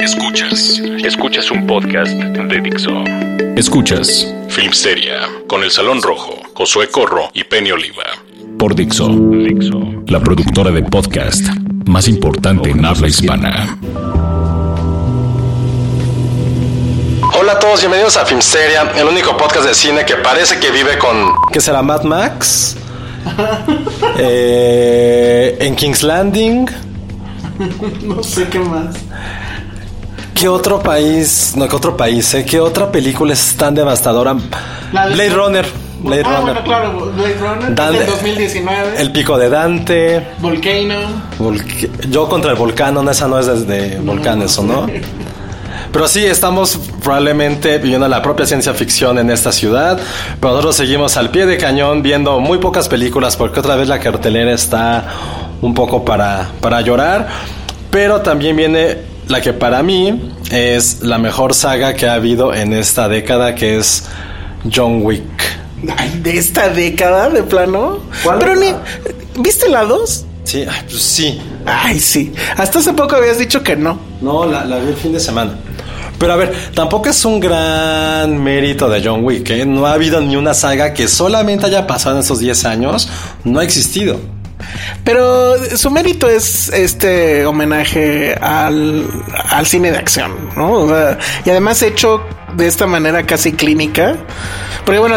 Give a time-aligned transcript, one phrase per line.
[0.00, 3.04] Escuchas, escuchas un podcast de Dixo.
[3.56, 8.04] Escuchas Filmsteria con El Salón Rojo, Josué Corro y Penny Oliva.
[8.58, 11.44] Por Dixo, Dixo, la productora de podcast
[11.86, 13.78] más importante en habla hispana.
[17.38, 20.98] Hola a todos, bienvenidos a Filmsteria, el único podcast de cine que parece que vive
[20.98, 21.32] con...
[21.52, 21.82] ¿Qué será?
[21.82, 22.76] Mad Max.
[24.18, 26.66] Eh, en King's Landing.
[28.02, 28.96] No sé qué más.
[30.42, 31.52] ¿Qué otro país?
[31.54, 32.34] No, ¿qué otro país?
[32.34, 32.44] eh?
[32.44, 34.34] ¿Qué otra película es tan devastadora?
[34.92, 35.66] La de- Blade Runner.
[36.00, 36.42] Blade ah, Runner.
[36.42, 39.00] bueno, claro, Blade Runner, Dan- del 2019.
[39.00, 40.26] El pico de Dante.
[40.40, 40.96] Volcano.
[41.38, 44.88] Volc- Yo contra el volcán, no, esa no es desde volcanes, ¿o no?
[45.92, 49.96] Pero sí, estamos probablemente viviendo la propia ciencia ficción en esta ciudad,
[50.40, 54.00] pero nosotros seguimos al pie de cañón viendo muy pocas películas porque otra vez la
[54.00, 55.04] cartelera está
[55.60, 57.28] un poco para, para llorar,
[57.92, 62.72] pero también viene la que para mí es la mejor saga que ha habido en
[62.74, 64.04] esta década, que es
[64.72, 65.22] John Wick.
[65.96, 68.00] Ay, de esta década, de plano.
[68.22, 68.38] ¿Cuál?
[68.38, 68.66] Pero ni.
[69.38, 70.26] ¿Viste la 2?
[70.44, 72.32] Sí, ay, pues sí, Ay, sí.
[72.56, 73.98] Hasta hace poco habías dicho que no.
[74.20, 75.56] No, la, la vi el fin de semana.
[76.18, 79.64] Pero a ver, tampoco es un gran mérito de John Wick, ¿eh?
[79.64, 83.08] No ha habido ni una saga que solamente haya pasado en esos 10 años,
[83.44, 84.20] no ha existido.
[85.04, 89.06] Pero su mérito es este homenaje al,
[89.50, 90.72] al cine de acción, ¿no?
[90.72, 92.22] O sea, y además hecho
[92.54, 94.16] de esta manera casi clínica.
[94.84, 95.14] Porque bueno,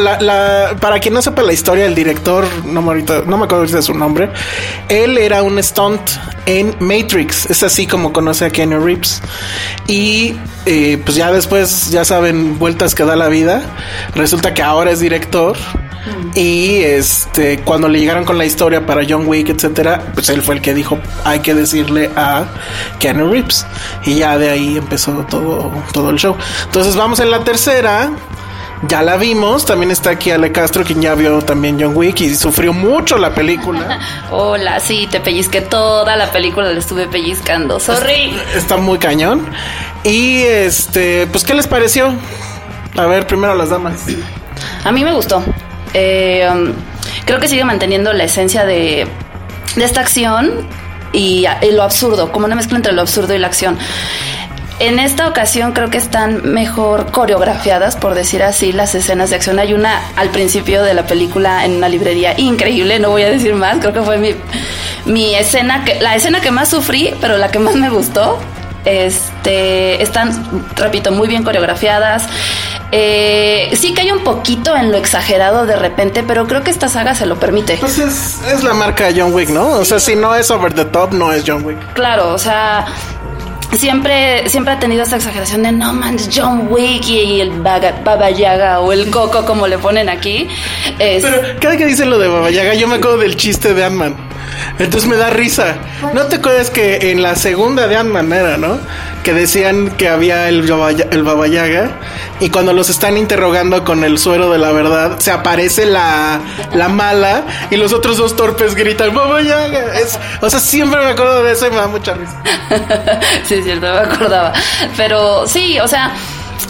[0.80, 3.82] para quien no sepa la historia, el director, no me, ahorita- no me acuerdo de
[3.82, 4.30] su nombre,
[4.90, 6.02] él era un stunt
[6.46, 9.22] en Matrix, es así como conoce a Keanu Reeves.
[9.88, 10.36] Y
[10.68, 13.64] eh, pues ya después, ya saben, vueltas que da la vida,
[14.14, 15.58] resulta que ahora es director.
[16.34, 20.56] Y este, cuando le llegaron con la historia para John Wick, etcétera, pues él fue
[20.56, 22.46] el que dijo, hay que decirle a
[23.00, 23.66] Keanu Reeves.
[24.06, 26.36] Y ya de ahí empezó todo, todo el show.
[26.66, 28.12] Entonces vamos en la tercera.
[28.88, 29.66] Ya la vimos.
[29.66, 33.34] También está aquí Ale Castro, quien ya vio también John Wick y sufrió mucho la
[33.34, 34.00] película.
[34.32, 37.80] Hola, sí, te pellizqué toda la película, le estuve pellizcando.
[37.80, 38.38] Sorry.
[38.56, 39.48] Está muy cañón.
[40.04, 42.14] Y este, pues, ¿qué les pareció?
[42.96, 44.02] A ver, primero las damas.
[44.84, 45.44] A mí me gustó.
[45.94, 46.74] Eh, um,
[47.26, 49.08] creo que sigue manteniendo la esencia de,
[49.76, 50.68] de esta acción
[51.14, 53.78] y, y lo absurdo, como una mezcla entre lo absurdo y la acción.
[54.78, 59.58] En esta ocasión creo que están mejor coreografiadas, por decir así, las escenas de acción.
[59.58, 63.54] Hay una al principio de la película en una librería increíble, no voy a decir
[63.54, 64.36] más, creo que fue mi,
[65.06, 68.38] mi escena, que, la escena que más sufrí, pero la que más me gustó.
[68.86, 72.28] Este, están, repito, muy bien coreografiadas.
[72.92, 76.88] Eh, sí que hay un poquito en lo exagerado de repente, pero creo que esta
[76.88, 77.78] saga se lo permite.
[77.78, 79.68] Pues es, es la marca de John Wick, ¿no?
[79.70, 81.78] O sea, si no es over the top, no es John Wick.
[81.94, 82.86] Claro, o sea,
[83.78, 88.02] siempre, siempre ha tenido esta exageración de no man, es John Wick y el Baga-
[88.04, 90.48] Baba Yaga o el Coco, como le ponen aquí.
[91.00, 93.84] Es- Pero cada que dicen lo de Baba Yaga, yo me acuerdo del chiste de
[93.84, 94.16] Ant-Man.
[94.80, 95.76] Entonces me da risa.
[96.14, 98.80] ¿No te acuerdas que en la segunda de Ant-Man no?
[99.24, 100.70] Que decían que había el
[101.12, 101.92] el Baba Yaga
[102.40, 106.42] y cuando los están interrogando con el suero de la verdad, se aparece la,
[106.74, 109.42] la mala y los otros dos torpes gritan Baba.
[109.42, 112.42] Es, o sea, siempre me acuerdo de eso y me da mucha risa.
[113.44, 114.54] sí, es cierto, me acordaba.
[114.98, 116.14] Pero sí, o sea,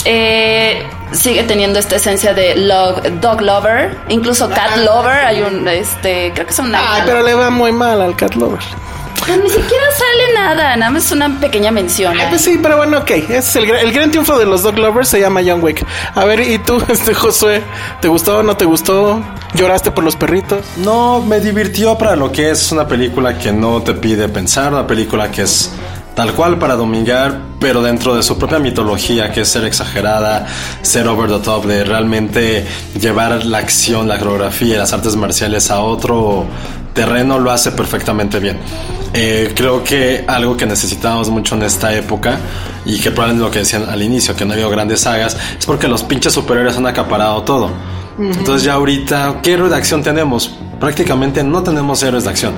[0.05, 5.25] eh, sigue teniendo esta esencia de love- dog lover, incluso cat lover.
[5.25, 6.95] Hay un, este, creo que es una.
[6.95, 8.59] Ay, pero le va muy mal al Cat Lover.
[9.25, 12.15] Pero ni siquiera sale nada, nada más una pequeña mención.
[12.29, 13.09] Pues sí, pero bueno, ok.
[13.11, 15.83] Ese es el, gran- el gran triunfo de los Dog Lovers se llama John Wick.
[16.13, 17.63] A ver, ¿y tú, este Josué?
[18.01, 19.23] ¿Te gustó o no te gustó?
[19.55, 20.63] ¿Lloraste por los perritos?
[20.77, 24.85] No, me divirtió para lo que es una película que no te pide pensar, una
[24.85, 25.71] película que es
[26.15, 30.47] tal cual para domingar, pero dentro de su propia mitología, que es ser exagerada,
[30.81, 32.65] ser over the top, de realmente
[32.99, 36.45] llevar la acción, la coreografía y las artes marciales a otro
[36.93, 38.57] terreno, lo hace perfectamente bien.
[39.13, 42.37] Eh, creo que algo que necesitábamos mucho en esta época
[42.85, 45.65] y que probablemente lo que decían al inicio, que no ha habido grandes sagas, es
[45.65, 47.71] porque los pinches superiores han acaparado todo.
[48.17, 50.55] Entonces ya ahorita, ¿qué héroes de acción tenemos?
[50.79, 52.53] Prácticamente no tenemos héroes de acción.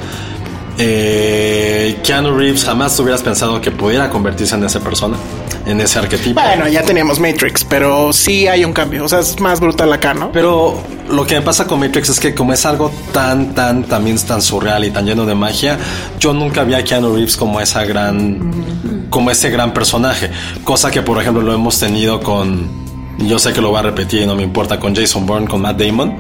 [0.80, 5.18] Eh, Keanu Reeves jamás hubieras pensado que pudiera convertirse en esa persona,
[5.66, 6.40] en ese arquetipo.
[6.40, 9.06] Bueno, ya teníamos Matrix, pero sí hay un cambio.
[9.06, 10.32] O sea, es más brutal acá, ¿no?
[10.32, 10.80] Pero
[11.10, 14.42] lo que me pasa con Matrix es que como es algo tan, tan, también tan
[14.42, 15.80] surreal y tan lleno de magia,
[16.20, 20.30] yo nunca vi a Keanu Reeves como esa gran, como ese gran personaje.
[20.64, 22.70] Cosa que, por ejemplo, lo hemos tenido con,
[23.18, 25.62] yo sé que lo va a repetir y no me importa, con Jason Bourne, con
[25.62, 26.18] Matt Damon.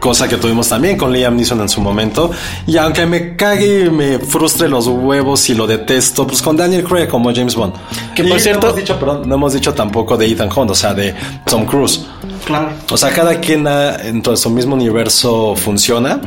[0.00, 2.30] Cosa que tuvimos también con Liam Neeson en su momento.
[2.66, 6.84] Y aunque me cague y me frustre los huevos y lo detesto, pues con Daniel
[6.84, 7.72] Craig como James Bond.
[8.14, 10.70] Que, Y por cierto- No hemos dicho, perdón, no hemos dicho tampoco de Ethan Hunt,
[10.70, 11.14] o sea, de
[11.46, 12.04] Tom Cruise.
[12.44, 12.68] Claro.
[12.90, 16.20] O sea, cada quien ha- de su mismo universo funciona.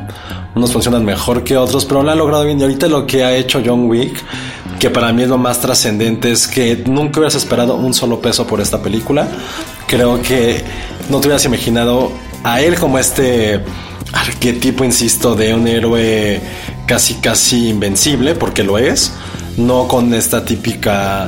[0.55, 2.59] Unos funcionan mejor que otros, pero lo han logrado bien.
[2.59, 4.17] Y ahorita lo que ha hecho John Wick,
[4.79, 8.47] que para mí es lo más trascendente, es que nunca hubieras esperado un solo peso
[8.47, 9.27] por esta película.
[9.85, 10.63] Creo que
[11.09, 12.11] no te hubieras imaginado
[12.53, 13.61] a él como este
[14.13, 16.41] arquetipo, insisto, de un héroe
[16.85, 19.13] casi, casi invencible, porque lo es.
[19.57, 21.27] No con esta típica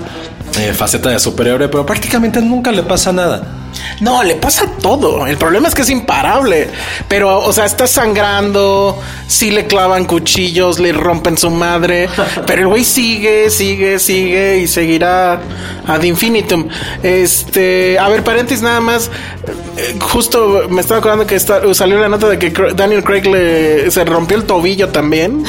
[0.60, 3.69] eh, faceta de superhéroe, pero prácticamente nunca le pasa nada.
[4.01, 5.27] No, le pasa todo.
[5.27, 6.69] El problema es que es imparable.
[7.07, 9.00] Pero, o sea, está sangrando.
[9.27, 12.10] Sí le clavan cuchillos, le rompen su madre.
[12.48, 15.39] Pero el güey sigue, sigue, sigue y seguirá
[15.88, 16.68] ad infinitum.
[17.04, 19.10] Este, a ver, paréntesis nada más.
[20.01, 24.04] Justo me estaba acordando que está- salió la nota de que Daniel Craig le, se
[24.06, 25.44] rompió el tobillo también.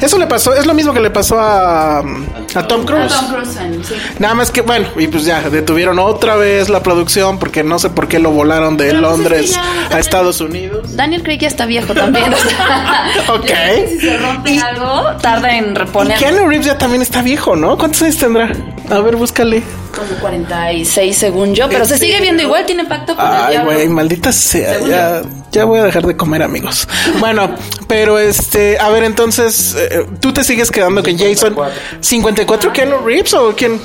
[0.00, 3.12] Eso le pasó, es lo mismo que le pasó a, a Tom Cruise.
[3.12, 3.48] Tom Cruise
[3.86, 3.94] sí.
[4.18, 7.90] Nada más que, bueno, y pues ya detuvieron otra vez la producción porque no sé
[7.90, 10.96] por qué lo volaron de Pero, pues, Londres ya- a Estados Unidos.
[10.96, 12.32] Daniel Craig ya está viejo también.
[12.32, 13.50] o sea, Ok.
[13.88, 16.18] Si se rompe algo, tarda en reponer.
[16.18, 17.76] Keanu Reeves ya también está viejo, ¿no?
[17.78, 18.50] ¿Cuántos años tendrá?
[18.90, 19.62] A ver, búscale.
[19.96, 24.30] Como 46 según yo, pero se sigue viendo igual, tiene pacto con Ay, güey, maldita
[24.30, 24.78] sea.
[24.80, 26.86] Ya, ya voy a dejar de comer, amigos.
[27.18, 27.54] Bueno,
[27.88, 31.54] pero este, a ver, entonces, eh, ¿tú te sigues quedando con Jason?
[31.54, 33.80] ¿54 Keanu Reeves o quién?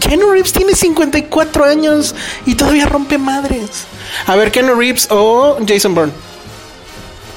[0.00, 2.14] Keanu Reeves tiene 54 años
[2.46, 3.86] y todavía rompe madres.
[4.26, 6.12] A ver, Keanu Reeves o Jason Bourne.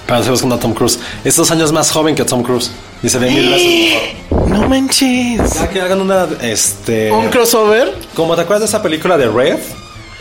[0.07, 0.99] Para ser buscando a Tom Cruise.
[1.23, 2.71] Es dos años más joven que Tom Cruise.
[3.01, 3.93] Dice de mil veces.
[4.47, 5.55] No manches.
[5.55, 7.11] Ya que hagan una, este...
[7.11, 7.93] ¿Un crossover?
[8.15, 9.57] Como te acuerdas de esa película de Red?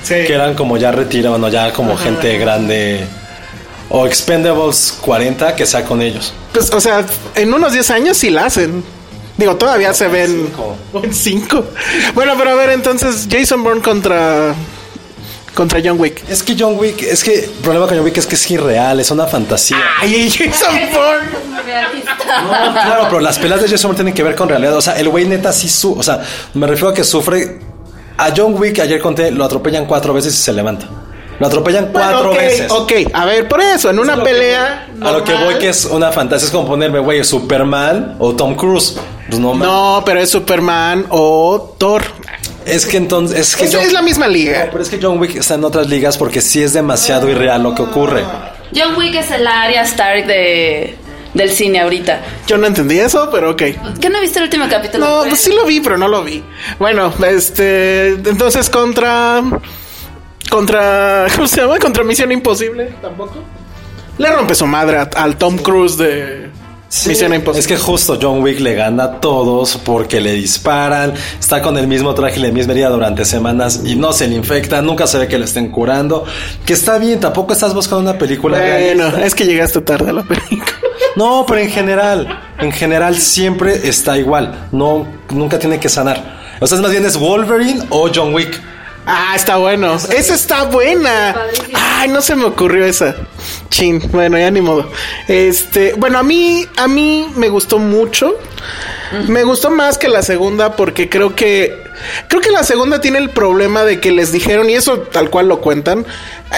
[0.02, 0.14] Sí.
[0.26, 3.06] Que eran como ya retirados, bueno, ya como gente grande.
[3.88, 6.32] O Expendables 40, que sea con ellos.
[6.52, 7.04] Pues, o sea,
[7.36, 8.82] en unos 10 años sí la hacen.
[9.36, 10.48] Digo, todavía se ven
[11.02, 11.64] en 5.
[12.14, 14.54] Bueno, pero a ver, entonces, Jason Bourne contra.
[15.56, 16.22] Contra John Wick.
[16.28, 19.00] Es que John Wick, es que el problema con John Wick es que es irreal,
[19.00, 19.78] es una fantasía.
[20.00, 21.30] Ay, Jason Bourne.
[22.44, 24.76] No, claro, pero las pelas de Jason Bourne tienen que ver con realidad.
[24.76, 26.22] O sea, el güey neta sí su, o sea,
[26.54, 27.58] me refiero a que sufre.
[28.18, 30.86] A John Wick ayer conté, lo atropellan cuatro veces y se levanta.
[31.38, 32.70] Lo atropellan cuatro veces.
[32.72, 34.88] Ok, a ver, por eso, en una pelea.
[34.96, 38.34] voy- A lo que voy que es una fantasía, es como ponerme, güey, Superman o
[38.34, 38.96] Tom Cruise.
[39.28, 42.04] Pues no, No, pero es Superman o Thor.
[42.66, 44.64] Es que entonces, es que Es, John- es la misma liga.
[44.66, 47.62] No, pero es que John Wick está en otras ligas porque sí es demasiado irreal
[47.62, 48.24] lo que ocurre.
[48.74, 50.96] John Wick es el área Stark de,
[51.34, 52.20] del cine ahorita.
[52.48, 53.62] Yo no entendí eso, pero ok.
[54.00, 55.06] ¿Qué no viste el último capítulo?
[55.06, 56.42] No, pues sí lo vi, pero no lo vi.
[56.80, 59.42] Bueno, este, entonces contra,
[60.50, 61.78] contra, ¿cómo se llama?
[61.78, 63.36] Contra Misión Imposible, tampoco.
[64.18, 66.45] Le rompe su madre a- al Tom Cruise de
[67.06, 67.60] Misión Imposible.
[67.60, 71.86] Es que justo John Wick le gana a todos porque le disparan, está con el
[71.86, 75.18] mismo traje y la misma herida durante semanas y no se le infecta, nunca se
[75.18, 76.24] ve que le estén curando.
[76.64, 79.26] Que está bien, tampoco estás buscando una película bueno, realista.
[79.26, 80.64] es que llegaste tarde a la película.
[81.14, 84.68] No, pero en general, en general siempre está igual.
[84.70, 86.36] No, nunca tiene que sanar.
[86.60, 88.60] O sea, es más bien es Wolverine o John Wick.
[89.06, 89.94] Ah, está bueno.
[89.94, 91.36] Esa está buena.
[91.74, 93.14] Ay, no se me ocurrió esa.
[93.70, 94.02] Chin.
[94.10, 94.90] Bueno, ya ni modo.
[95.28, 98.34] Este, bueno, a mí, a mí me gustó mucho.
[99.28, 101.72] Me gustó más que la segunda porque creo que
[102.28, 105.48] creo que la segunda tiene el problema de que les dijeron y eso tal cual
[105.48, 106.04] lo cuentan.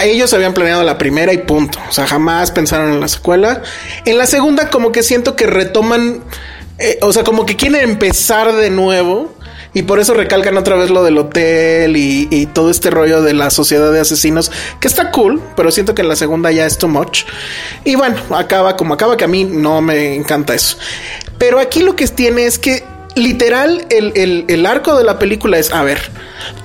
[0.01, 1.77] Ellos habían planeado la primera y punto.
[1.87, 3.61] O sea, jamás pensaron en la secuela.
[4.05, 6.23] En la segunda como que siento que retoman
[6.79, 9.35] eh, o sea, como que quieren empezar de nuevo.
[9.73, 13.49] Y por eso recalcan otra vez lo del hotel y, todo este rollo de la
[13.49, 16.87] sociedad de asesinos, que está cool, pero siento que en la segunda ya es too
[16.87, 17.25] much.
[17.85, 20.77] Y bueno, acaba como acaba, que a mí no me encanta eso.
[21.37, 22.83] Pero aquí lo que tiene es que
[23.15, 25.99] literal el, el, el arco de la película es, a ver,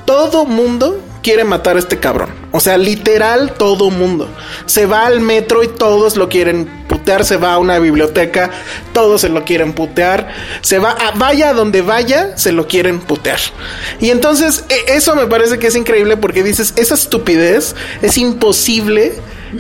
[0.07, 2.31] todo mundo quiere matar a este cabrón.
[2.53, 4.29] O sea, literal todo mundo.
[4.67, 7.25] Se va al metro y todos lo quieren putear.
[7.25, 8.51] Se va a una biblioteca,
[8.93, 10.29] todos se lo quieren putear.
[10.63, 13.39] Se va a vaya donde vaya, se lo quieren putear.
[14.01, 19.13] Y entonces e, eso me parece que es increíble porque dices, esa estupidez es imposible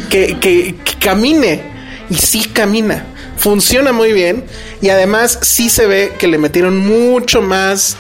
[0.09, 1.63] que, que, que camine.
[2.09, 3.05] Y sí camina.
[3.37, 4.45] Funciona muy bien.
[4.81, 7.97] Y además sí se ve que le metieron mucho más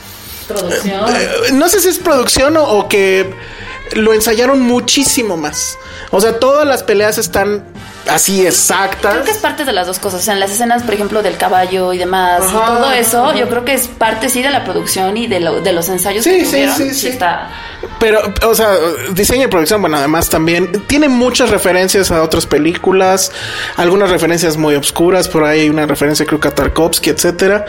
[0.46, 1.04] Producción.
[1.08, 3.30] eh, no sé si es producción o, o que
[3.92, 5.78] lo ensayaron muchísimo más.
[6.10, 7.64] O sea, todas las peleas están
[8.08, 9.12] así exactas.
[9.12, 10.20] Creo que es parte de las dos cosas.
[10.20, 13.36] O sea, en las escenas, por ejemplo, del caballo y demás, Ajá, todo eso, ajá.
[13.38, 16.24] yo creo que es parte, sí, de la producción y de, lo- de los ensayos
[16.24, 17.08] Sí, que sí, sí, sí.
[17.08, 17.50] está.
[18.00, 18.72] Pero, o sea,
[19.12, 23.30] diseño y producción, bueno, además también tiene muchas referencias a otras películas,
[23.76, 27.64] algunas referencias muy obscuras, por ahí hay una referencia creo que a Tarkovsky, etcétera.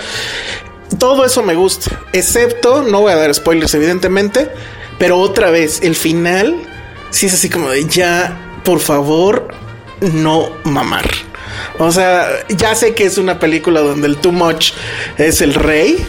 [0.99, 4.51] Todo eso me gusta, excepto, no voy a dar spoilers evidentemente,
[4.97, 6.55] pero otra vez, el final
[7.09, 9.47] sí es así como de ya, por favor,
[10.01, 11.05] no mamar.
[11.77, 14.71] O sea, ya sé que es una película donde el too much
[15.17, 16.05] es el rey,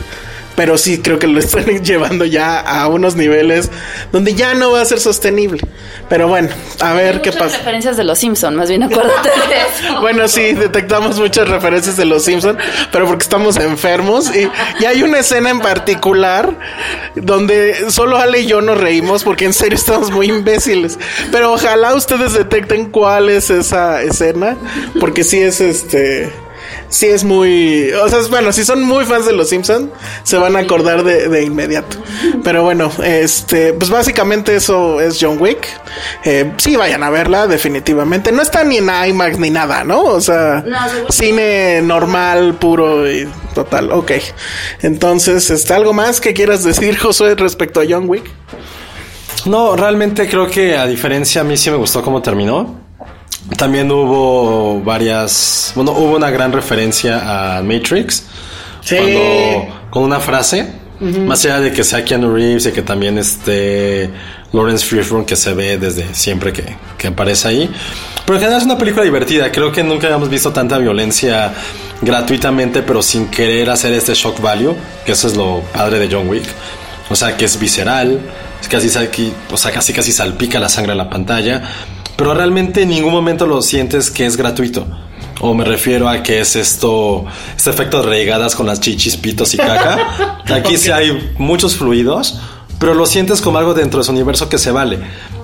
[0.56, 3.70] pero sí creo que lo están llevando ya a unos niveles
[4.12, 5.60] donde ya no va a ser sostenible.
[6.08, 6.48] Pero bueno,
[6.80, 7.58] a ver Hay qué pasa.
[7.58, 9.56] referencias de los Simpson, más bien acuérdate de
[9.88, 10.00] eso.
[10.00, 12.56] Bueno, sí, detectamos muchas referencias de los Simpson,
[12.92, 14.34] pero porque estamos enfermos.
[14.34, 14.48] Y,
[14.80, 16.56] y hay una escena en particular
[17.14, 20.98] donde solo Ale y yo nos reímos porque en serio estamos muy imbéciles.
[21.32, 24.56] Pero ojalá ustedes detecten cuál es esa escena,
[25.00, 26.32] porque sí es este.
[26.88, 27.90] Sí es muy...
[27.92, 29.90] O sea, bueno, si son muy fans de Los Simpson,
[30.22, 31.98] se van a acordar de, de inmediato.
[32.44, 33.72] Pero bueno, este...
[33.72, 35.66] Pues básicamente eso es John Wick.
[36.24, 38.32] Eh, sí, vayan a verla, definitivamente.
[38.32, 40.02] No está ni en IMAX ni nada, ¿no?
[40.02, 43.90] O sea, No, cine normal, puro y total.
[43.92, 44.12] Ok.
[44.82, 48.24] Entonces, este, ¿algo más que quieras decir, Josué, respecto a John Wick?
[49.46, 52.85] No, realmente creo que a diferencia a mí sí me gustó cómo terminó.
[53.56, 58.24] También hubo varias, bueno, hubo una gran referencia a Matrix.
[58.80, 58.96] Sí.
[58.96, 60.66] Cuando, con una frase,
[61.00, 64.10] más allá de que sea Keanu Reeves y que también esté
[64.52, 67.70] Lawrence Fishburne que se ve desde siempre que, que aparece ahí.
[68.24, 69.52] Pero en general es una película divertida.
[69.52, 71.52] Creo que nunca habíamos visto tanta violencia
[72.02, 74.74] gratuitamente, pero sin querer hacer este shock value,
[75.04, 76.44] que eso es lo padre de John Wick.
[77.08, 78.20] O sea, que es visceral,
[78.60, 78.88] es casi,
[79.50, 81.62] o sea, casi casi salpica la sangre en la pantalla,
[82.16, 84.86] pero realmente en ningún momento lo sientes que es gratuito.
[85.40, 89.52] O me refiero a que es esto, este efecto de regadas con las chichis, pitos
[89.54, 90.38] y caca.
[90.54, 92.40] Aquí sí hay muchos fluidos,
[92.78, 94.98] pero lo sientes como algo dentro de su universo que se vale.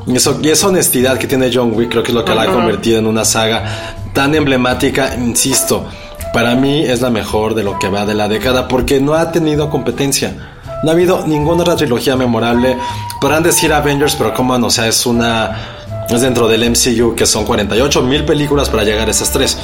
[0.07, 2.43] Y, eso, y esa honestidad que tiene John Wick creo que es lo que la
[2.43, 5.87] ha convertido en una saga tan emblemática, insisto.
[6.33, 9.31] Para mí es la mejor de lo que va de la década porque no ha
[9.31, 10.35] tenido competencia.
[10.83, 12.76] No ha habido ninguna otra trilogía memorable.
[13.21, 15.82] Podrán decir Avengers, pero como no, o sea, es una.
[16.09, 19.59] Es dentro del MCU que son 48 mil películas para llegar a esas tres.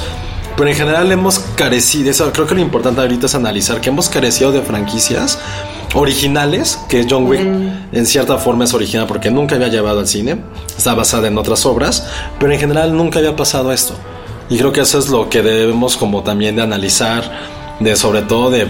[0.55, 4.09] Pero en general hemos carecido, eso creo que lo importante ahorita es analizar que hemos
[4.09, 5.39] carecido de franquicias
[5.93, 7.39] originales, que John Wick
[7.93, 10.41] en cierta forma es original porque nunca había llevado al cine,
[10.77, 12.07] está basada en otras obras,
[12.39, 13.95] pero en general nunca había pasado esto.
[14.49, 17.23] Y creo que eso es lo que debemos como también de analizar,
[17.79, 18.67] de sobre todo de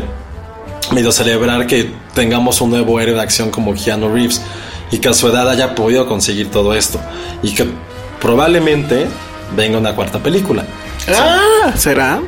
[0.94, 4.42] medio celebrar que tengamos un nuevo héroe de acción como Keanu Reeves
[4.92, 7.00] y que a su edad haya podido conseguir todo esto
[7.44, 7.66] y que
[8.22, 9.08] probablemente
[9.56, 10.66] venga una cuarta película.
[11.08, 12.22] Ah, ¿será?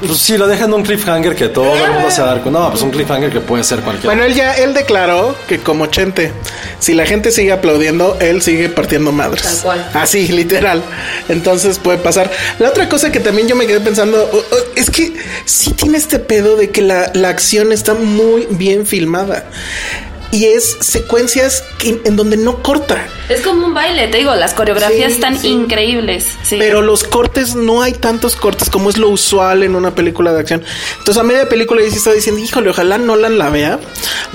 [0.00, 2.58] Pues sí, lo dejan un cliffhanger que todo el mundo se va a dar cuenta.
[2.58, 4.06] No, pues un cliffhanger que puede ser cualquier.
[4.06, 6.32] Bueno, él ya, él declaró que como Chente,
[6.78, 9.42] si la gente sigue aplaudiendo, él sigue partiendo madres.
[9.42, 9.90] Tal cual.
[9.92, 10.82] Así, literal.
[11.28, 12.30] Entonces puede pasar.
[12.58, 14.26] La otra cosa que también yo me quedé pensando
[14.74, 15.12] es que
[15.44, 19.44] sí tiene este pedo de que la, la acción está muy bien filmada.
[20.32, 23.06] Y es secuencias que- en donde no corta.
[23.28, 25.48] Es como un baile, te digo, las coreografías Sí, están sí.
[25.48, 26.26] increíbles.
[26.44, 26.56] Sí.
[26.58, 30.40] Pero los cortes, no hay tantos cortes como es lo usual en una película de
[30.40, 30.64] acción.
[30.98, 33.80] Entonces, a media película yo sí estaba diciendo, híjole, ojalá Nolan la vea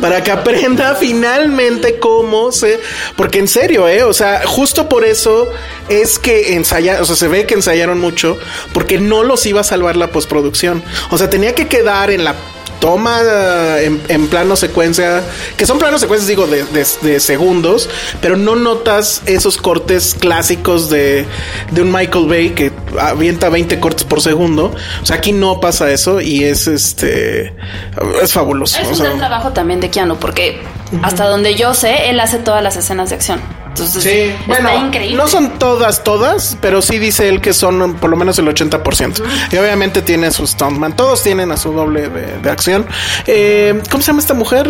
[0.01, 2.79] para que aprenda finalmente cómo se.
[3.15, 4.03] Porque en serio, ¿eh?
[4.03, 5.47] O sea, justo por eso
[5.89, 8.37] es que ensayaron, o sea, se ve que ensayaron mucho
[8.73, 10.83] porque no los iba a salvar la postproducción.
[11.11, 12.35] O sea, tenía que quedar en la
[12.81, 15.21] toma eh, en, en plano secuencia,
[15.55, 17.89] que son planos secuencias, digo, de, de- de segundos,
[18.21, 21.25] pero no notas esos cortes clásicos de,
[21.71, 24.73] de un Michael Bay que avienta 20 cortes por segundo.
[25.01, 27.53] O sea, aquí no pasa eso y es este.
[28.21, 28.77] Es fabuloso.
[28.81, 30.59] Es o un sea, gran trabajo también de Keanu, porque
[31.03, 33.39] hasta donde yo sé, él hace todas las escenas de acción.
[33.71, 35.15] Entonces, Sí, está bueno, increíble.
[35.17, 39.23] no son todas, todas, pero sí dice él que son por lo menos el 80%.
[39.51, 40.95] Y obviamente tiene a su stuntman.
[40.95, 42.85] Todos tienen a su doble de, de acción.
[43.27, 44.67] Eh, ¿Cómo se llama esta mujer?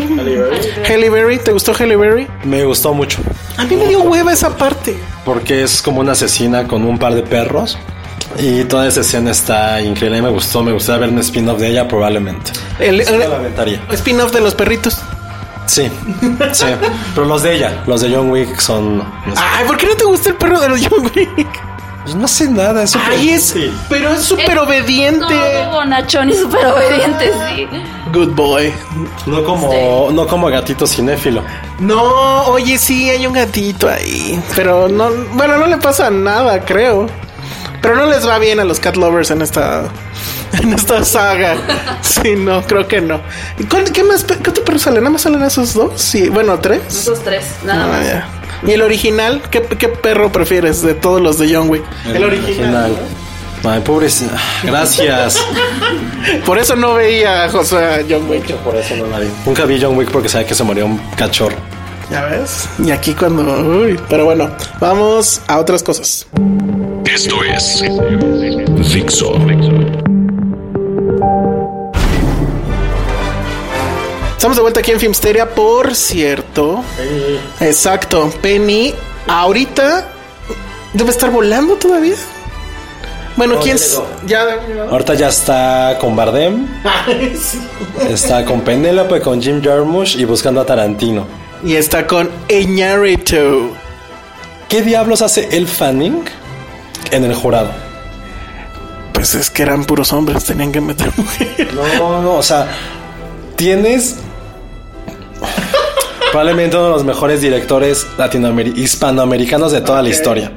[0.88, 1.40] Halle Berry.
[1.40, 2.28] ¿Te gustó Halle Berry?
[2.44, 3.20] Me gustó mucho.
[3.58, 4.96] A mí me dio hueva esa parte.
[5.26, 7.78] Porque es como una asesina con un par de perros.
[8.40, 10.22] Y toda esa escena está increíble.
[10.22, 10.64] Me gustó.
[10.64, 12.52] Me gustaría ver un spin-off de ella, probablemente.
[12.80, 13.82] El, el- aventaría.
[13.92, 15.00] spin-off de los perritos.
[15.68, 15.90] Sí,
[16.54, 16.66] sí.
[17.16, 18.98] Pero los de ella, los de John Wick son.
[18.98, 19.04] no
[19.36, 21.48] sé, Ay, ¿por qué no te gusta el perro de los John Wick?
[22.04, 22.84] pues no sé nada.
[22.84, 23.72] Es súper- Ay, es, Sí.
[23.88, 25.24] pero es súper obediente.
[25.28, 27.68] Todo bonachón y súper obediente, sí.
[28.12, 28.74] Good boy.
[29.28, 31.44] No como, no como gatito cinéfilo.
[31.80, 32.02] No,
[32.48, 34.42] oye, sí, hay un gatito ahí.
[34.56, 37.08] Pero no, bueno, no le pasa nada, creo.
[37.82, 39.84] Pero no les va bien a los cat lovers en esta,
[40.62, 41.56] en esta saga.
[42.02, 43.22] Sí, no, creo que no.
[43.60, 45.00] ¿Y cuál- qué más, qué otro perro sale?
[45.00, 46.00] ¿Nada más salen esos dos?
[46.02, 46.82] Sí, bueno, tres.
[46.88, 48.06] Esos tres, nada Ah, más.
[48.08, 48.28] ya.
[48.68, 49.42] ¿Y el original?
[49.50, 51.84] ¿Qué, qué perro prefieres de todos los de John Wick?
[52.14, 52.96] El, original.
[53.64, 54.38] Ay, pobrecita.
[54.64, 55.38] Gracias.
[56.46, 58.54] Por eso no veía a José a John Wick.
[58.58, 59.28] Por eso no la vi.
[59.46, 61.56] Nunca vi John Wick porque sabía que se murió un cachorro.
[62.12, 62.68] ¿Ya ves?
[62.84, 63.42] Y aquí cuando...
[63.84, 66.28] Uy, pero bueno, vamos a otras cosas.
[67.06, 67.82] Esto es
[68.94, 69.34] Dixo.
[74.42, 76.84] Estamos de vuelta aquí en Filmsteria, por cierto.
[77.60, 78.34] Exacto.
[78.42, 78.92] Penny,
[79.28, 80.08] ahorita
[80.94, 82.16] debe estar volando todavía.
[83.38, 83.78] Bueno, No, ¿quién?
[83.78, 84.08] ya s- llegó.
[84.26, 84.84] Ya.
[84.90, 86.66] Ahorita ya está con Bardem,
[87.40, 87.62] Sí.
[88.10, 91.28] está con Penélope, con Jim Jarmusch y buscando a Tarantino.
[91.64, 93.70] Y está con Eñarito.
[94.68, 96.24] ¿Qué diablos hace el Fanning
[97.12, 97.70] en el jurado?
[99.14, 101.68] Pues es que eran puros hombres, tenían que meter mujeres.
[102.00, 102.66] No, no, o sea,
[103.56, 104.16] tienes
[106.32, 108.08] probablemente uno de los mejores directores
[108.76, 110.52] hispanoamericanos de toda la historia.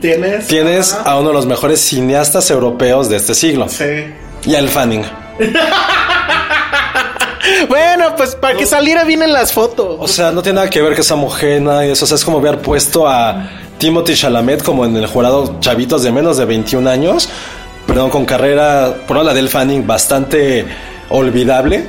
[0.00, 0.46] ¿Tienes?
[0.46, 3.68] Tienes a uno de los mejores cineastas europeos de este siglo.
[3.68, 4.06] Sí.
[4.44, 5.04] Y al Fanning.
[7.68, 9.96] Bueno, pues para que saliera bien en las fotos.
[9.98, 12.04] O sea, no tiene nada que ver que esa mujer, nada de eso.
[12.04, 16.12] O sea, es como haber puesto a Timothy Chalamet como en el jurado chavitos de
[16.12, 17.28] menos de 21 años.
[17.86, 20.66] Perdón, con carrera, por la del Fanning, bastante
[21.08, 21.84] olvidable.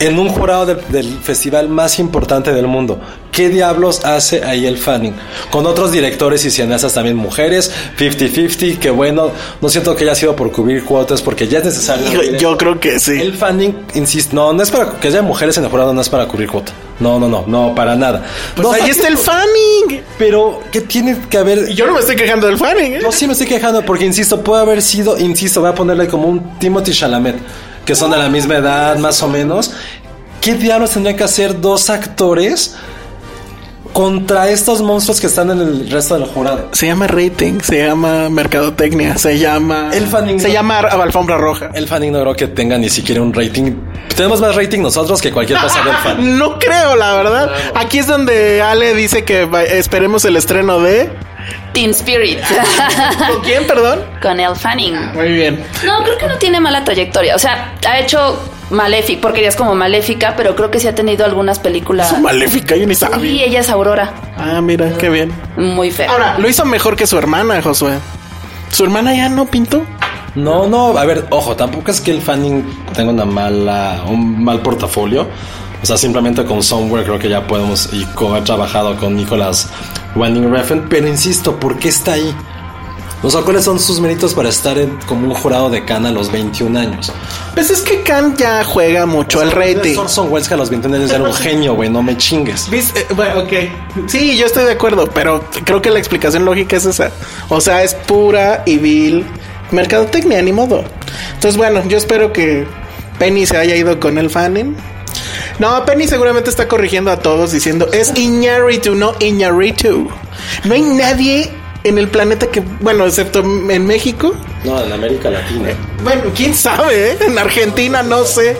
[0.00, 3.00] En un jurado del, del festival más importante del mundo.
[3.32, 5.14] ¿Qué diablos hace ahí el Fanning?
[5.50, 9.30] Con otros directores y cineastas también mujeres, 50-50, que bueno,
[9.60, 12.10] no siento que haya sido por cubrir cuotas porque ya es necesario.
[12.10, 13.12] Yo, yo creo que sí.
[13.12, 16.08] El fanning, insisto, no, no es para que haya mujeres en el jurado, no es
[16.08, 16.72] para cubrir cuota.
[17.00, 18.24] No, no, no, no, para nada.
[18.56, 20.02] Pues no, ahí está el fanning.
[20.18, 21.68] Pero, ¿qué tiene que haber?
[21.68, 23.00] Yo no me estoy quejando del fanning, ¿eh?
[23.00, 26.26] No, sí me estoy quejando porque, insisto, puede haber sido, insisto, voy a ponerle como
[26.26, 27.36] un Timothy Chalamet,
[27.88, 29.72] que son de la misma edad, más o menos.
[30.42, 32.76] ¿Qué diablos tendrían que hacer dos actores
[33.94, 36.68] contra estos monstruos que están en el resto del jurado?
[36.72, 39.88] Se llama rating, se llama mercadotecnia, se llama.
[39.94, 41.70] El fanning Se llama alfombra roja.
[41.72, 43.72] El fanning no creo que tenga ni siquiera un rating.
[44.14, 46.38] Tenemos más rating nosotros que cualquier cosa del fan.
[46.38, 47.50] No creo, la verdad.
[47.74, 51.08] Aquí es donde Ale dice que esperemos el estreno de.
[51.72, 52.38] Teen Spirit.
[53.32, 54.00] ¿Con quién, perdón?
[54.22, 55.12] Con El Fanning.
[55.14, 55.64] Muy bien.
[55.84, 57.34] No, creo que no tiene mala trayectoria.
[57.34, 58.38] O sea, ha hecho
[58.70, 62.18] Maléfica, porque ella es como Maléfica, pero creo que sí ha tenido algunas películas.
[62.20, 63.44] Maléfica, yo ni Sí, sabía.
[63.44, 64.12] ella es Aurora.
[64.36, 65.32] Ah, mira, qué bien.
[65.56, 66.10] Muy fea.
[66.10, 67.92] Ahora, lo hizo mejor que su hermana, Josué.
[68.70, 69.84] Su hermana ya no pintó.
[70.34, 72.62] No, no, a ver, ojo, tampoco es que el fanning
[72.94, 75.26] tenga una mala, un mal portafolio.
[75.82, 79.68] O sea, simplemente con Somewhere creo que ya podemos y haber trabajado con Nicolas
[80.16, 80.86] Winding Refn.
[80.88, 82.34] Pero insisto, ¿por qué está ahí?
[83.20, 86.14] O sea, ¿cuáles son sus méritos para estar en- como un jurado de Cannes a
[86.14, 87.12] los 21 años?
[87.54, 89.96] Pues es que Khan ya juega mucho al rating.
[89.98, 92.70] Orson Welles que a los 21 años era un genio, güey, no me chingues.
[92.70, 93.00] ¿Viste?
[93.00, 93.52] Eh, Bueno, ok.
[94.08, 97.10] Sí, yo estoy de acuerdo, pero creo que la explicación lógica es esa.
[97.48, 99.24] O sea, es pura y vil
[99.72, 100.84] mercadotecnia, ni modo.
[101.34, 102.66] Entonces, bueno, yo espero que
[103.18, 104.76] Penny se haya ido con el fanning.
[105.58, 110.08] No, Penny seguramente está corrigiendo a todos diciendo es Iñárritu, no Iñárritu.
[110.64, 111.50] No hay nadie
[111.84, 115.70] en el planeta que, bueno, excepto en México, No, en América Latina.
[116.02, 117.18] bueno, quién sabe, ¿eh?
[117.20, 118.56] en Argentina no sé,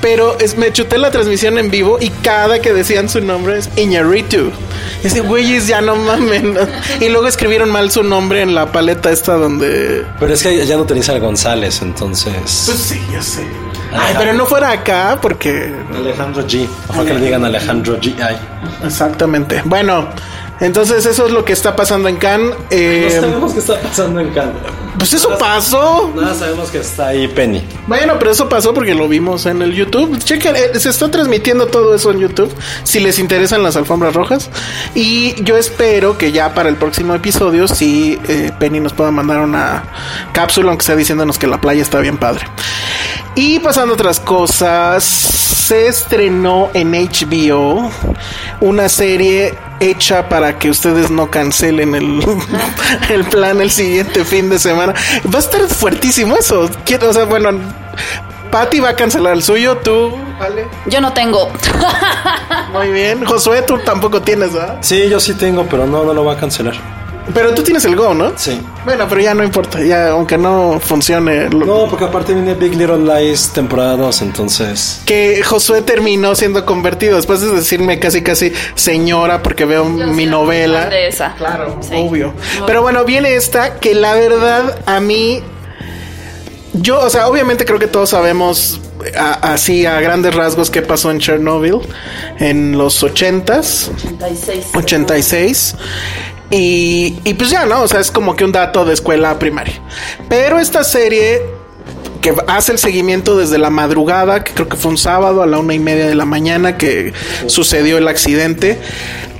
[0.00, 3.70] pero es, me chuté la transmisión en vivo y cada que decían su nombre es
[3.76, 4.50] Iñarritu.
[5.02, 6.56] Y ese güeyes ya no mamen.
[7.00, 10.04] Y luego escribieron mal su nombre en la paleta esta donde.
[10.20, 12.34] Pero es que ya no tenéis al González, entonces.
[12.66, 13.46] Pues sí, ya sé.
[13.98, 15.74] Ay, pero no fuera acá porque...
[15.94, 16.68] Alejandro G.
[16.88, 18.14] Mejor que le digan Alejandro G.
[18.20, 18.36] Ay.
[18.84, 19.62] Exactamente.
[19.64, 20.08] Bueno,
[20.60, 22.54] entonces eso es lo que está pasando en Cannes.
[22.70, 24.56] Eh, no sabemos qué está pasando en Cannes.
[24.98, 26.10] Pues eso pasó.
[26.16, 27.62] Nada, sabemos que está ahí Penny.
[27.86, 30.18] Bueno, pero eso pasó porque lo vimos en el YouTube.
[30.18, 32.54] Chequen, eh, se está transmitiendo todo eso en YouTube.
[32.82, 34.48] Si les interesan las alfombras rojas.
[34.94, 39.40] Y yo espero que ya para el próximo episodio, si eh, Penny nos pueda mandar
[39.40, 39.84] una
[40.32, 42.46] cápsula, aunque sea diciéndonos que la playa está bien padre.
[43.36, 47.90] Y pasando a otras cosas, se estrenó en HBO
[48.60, 52.24] una serie hecha para que ustedes no cancelen el,
[53.10, 54.94] el plan el siguiente fin de semana.
[55.32, 56.70] Va a estar fuertísimo eso.
[56.86, 57.50] Quiero, o sea, bueno,
[58.50, 60.66] Patty va a cancelar el suyo, tú, ¿vale?
[60.86, 61.52] Yo no tengo.
[62.72, 63.22] Muy bien.
[63.26, 64.78] Josué, tú tampoco tienes, ¿verdad?
[64.80, 66.95] Sí, yo sí tengo, pero no, no lo va a cancelar.
[67.34, 68.32] Pero tú tienes el Go, ¿no?
[68.36, 68.60] Sí.
[68.84, 71.48] Bueno, pero ya no importa, ya aunque no funcione.
[71.50, 75.00] lo- No, porque aparte viene Big Little Lies temporada 2, entonces.
[75.04, 80.86] Que Josué terminó siendo convertido después de decirme casi casi señora porque veo mi novela.
[80.88, 81.34] De esa.
[81.34, 81.94] Claro, Sí.
[81.96, 82.32] obvio.
[82.66, 85.42] Pero bueno, viene esta que la verdad a mí.
[86.74, 88.80] Yo, o sea, obviamente creo que todos sabemos
[89.18, 91.78] a- así a grandes rasgos qué pasó en Chernobyl
[92.38, 94.66] en los 80s, 86.
[94.74, 95.74] 86.
[96.50, 97.82] Y, y pues ya, ¿no?
[97.82, 99.80] O sea, es como que un dato de escuela primaria.
[100.28, 101.42] Pero esta serie
[102.20, 105.58] que hace el seguimiento desde la madrugada, que creo que fue un sábado a la
[105.58, 107.12] una y media de la mañana que
[107.46, 108.80] sucedió el accidente,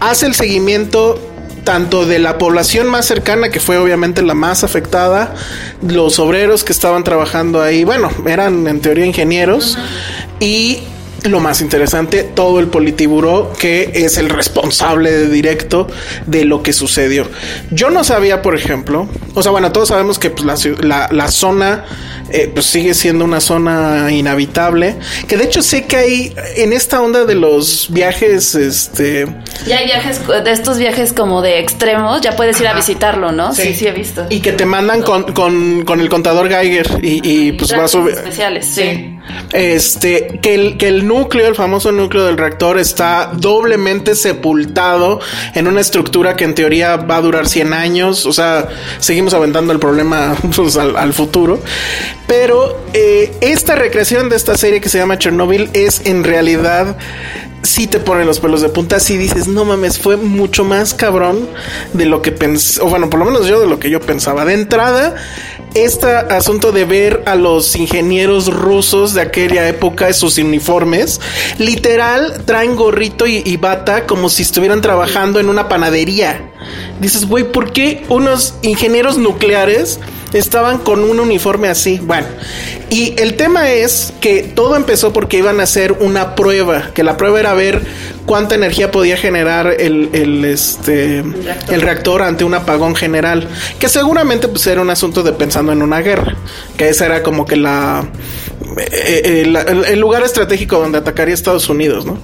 [0.01, 1.19] hace el seguimiento
[1.65, 5.35] tanto de la población más cercana, que fue obviamente la más afectada,
[5.83, 9.77] los obreros que estaban trabajando ahí, bueno, eran en teoría ingenieros,
[10.39, 10.85] y
[11.31, 15.87] lo más interesante, todo el politiburó que es el responsable directo
[16.27, 17.27] de lo que sucedió.
[17.71, 21.85] Yo no sabía, por ejemplo, o sea, bueno, todos sabemos que pues, la zona
[22.31, 24.97] eh, pues sigue siendo una zona inhabitable,
[25.29, 29.27] que de hecho sé que hay en esta onda de los viajes, este...
[29.67, 33.55] Ya hay viajes, de estos viajes como de extremos, ya puedes ir a visitarlo, ¿no?
[33.55, 34.27] Sí, sí, he visto.
[34.31, 37.89] Y que te mandan con, con- con el contador Geiger y, y, pues va a
[37.89, 38.15] subir.
[38.15, 39.13] especiales, sí.
[39.53, 45.21] Este, que el, que el núcleo, el famoso núcleo del reactor está doblemente sepultado
[45.55, 48.25] en una estructura que en teoría va a durar 100 años.
[48.27, 48.69] O sea,
[49.01, 51.61] seguimos aventando el problema pues, al, al futuro.
[52.27, 56.97] Pero eh, esta recreación de esta serie que se llama Chernobyl es en realidad
[57.67, 61.49] sí te pone los pelos de punta, si dices, no mames, fue mucho más cabrón
[61.93, 64.45] de lo que pensé, o bueno, por lo menos yo de lo que yo pensaba.
[64.45, 65.17] De entrada,
[65.85, 71.21] este asunto de ver a los ingenieros rusos de aquella época, sus uniformes,
[71.59, 76.51] literal traen gorrito y, y bata como si estuvieran trabajando en una panadería.
[77.01, 80.01] Dices, güey, ¿por qué unos ingenieros nucleares
[80.33, 82.01] estaban con un uniforme así?
[82.03, 82.27] Bueno,
[82.89, 87.17] y el tema es que todo empezó porque iban a hacer una prueba, que la
[87.17, 87.83] prueba era ver
[88.27, 94.49] cuánta energía podía generar el, el, este, el reactor ante un apagón general, que seguramente
[94.49, 96.35] pues era un asunto de pensando en una guerra,
[96.77, 98.05] que esa era como que la,
[98.79, 102.19] eh, eh, la- el, el lugar estratégico donde atacaría Estados Unidos, ¿no?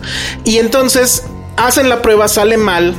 [0.44, 1.24] Y entonces
[1.56, 2.94] hacen la prueba, sale mal.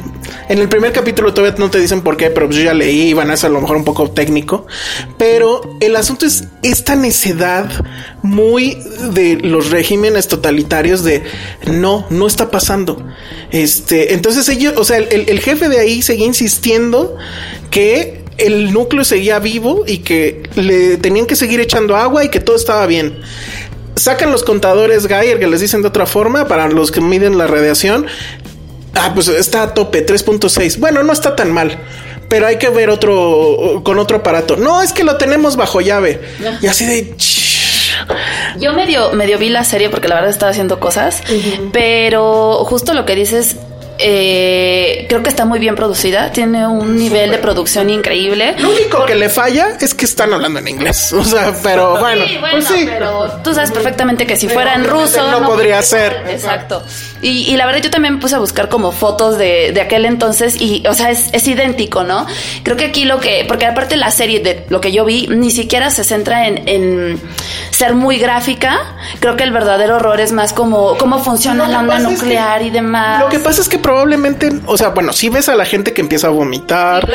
[0.49, 3.31] En el primer capítulo todavía no te dicen por qué, pero yo ya leí, van
[3.31, 4.65] a ser a lo mejor un poco técnico.
[5.17, 7.69] Pero el asunto es esta necedad
[8.21, 8.77] muy
[9.13, 11.23] de los regímenes totalitarios de
[11.67, 13.05] no, no está pasando.
[13.51, 17.17] Este, entonces ellos, o sea, el jefe de ahí seguía insistiendo
[17.71, 22.39] que el núcleo seguía vivo y que le tenían que seguir echando agua y que
[22.39, 23.21] todo estaba bien
[23.95, 27.47] sacan los contadores Geiger que les dicen de otra forma para los que miden la
[27.47, 28.07] radiación.
[28.95, 30.77] Ah, pues está a tope, 3.6.
[30.79, 31.77] Bueno, no está tan mal.
[32.29, 34.56] Pero hay que ver otro con otro aparato.
[34.56, 36.19] No, es que lo tenemos bajo llave.
[36.62, 37.15] Y así de
[38.60, 41.21] Yo medio, medio vi la serie porque la verdad estaba haciendo cosas,
[41.71, 43.58] pero justo lo que dices,
[44.06, 48.56] eh, creo que está muy bien producida, tiene un nivel de producción increíble.
[48.60, 51.12] Lo único que le falla es que están hablando en inglés.
[51.24, 52.86] O sea, pero bueno, Sí, bueno, pues sí.
[52.86, 56.22] pero tú sabes perfectamente que si Pero fuera en ruso no podría ser.
[56.30, 56.84] Exacto.
[57.22, 60.06] Y, y la verdad yo también me puse a buscar como fotos de, de aquel
[60.06, 62.28] entonces y, o sea, es, es idéntico, ¿no?
[62.63, 65.50] Creo que aquí lo que, porque aparte la serie de lo que yo vi ni
[65.50, 67.22] siquiera se centra en, en
[67.72, 68.82] ser muy gráfica.
[69.22, 72.26] Creo que el verdadero horror es más como cómo funciona la onda pasa es que-
[72.26, 73.22] nuclear y demás.
[73.24, 76.01] Lo que pasa es que probablemente, o sea, bueno, si ves a la gente que
[76.01, 77.08] empieza a vomitar,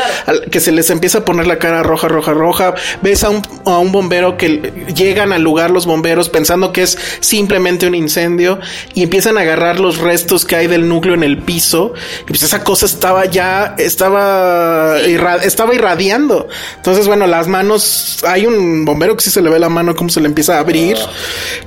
[0.49, 3.79] que se les empieza a poner la cara roja, roja, roja, ves a un, a
[3.79, 8.61] un bombero que llegan al lugar los bomberos pensando que es simplemente un incendio
[8.95, 12.45] y empiezan a agarrar los restos que hay del núcleo en el piso y pues
[12.45, 16.47] esa cosa estaba ya, estaba, estaba irradiando.
[16.77, 20.11] Entonces, bueno, las manos, hay un bombero que sí se le ve la mano como
[20.11, 20.97] se le empieza a abrir,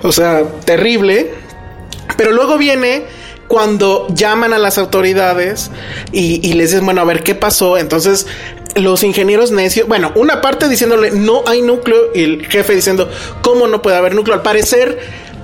[0.03, 1.33] o sea, terrible.
[2.15, 3.03] Pero luego viene
[3.51, 5.71] cuando llaman a las autoridades
[6.13, 7.77] y, les dicen, bueno, a ver qué pasó.
[7.77, 8.25] Entonces,
[8.77, 13.11] los ingenieros necios, bueno, una parte diciéndole no hay núcleo y el jefe diciendo,
[13.41, 14.37] ¿cómo no puede haber núcleo?
[14.37, 14.99] Al parecer,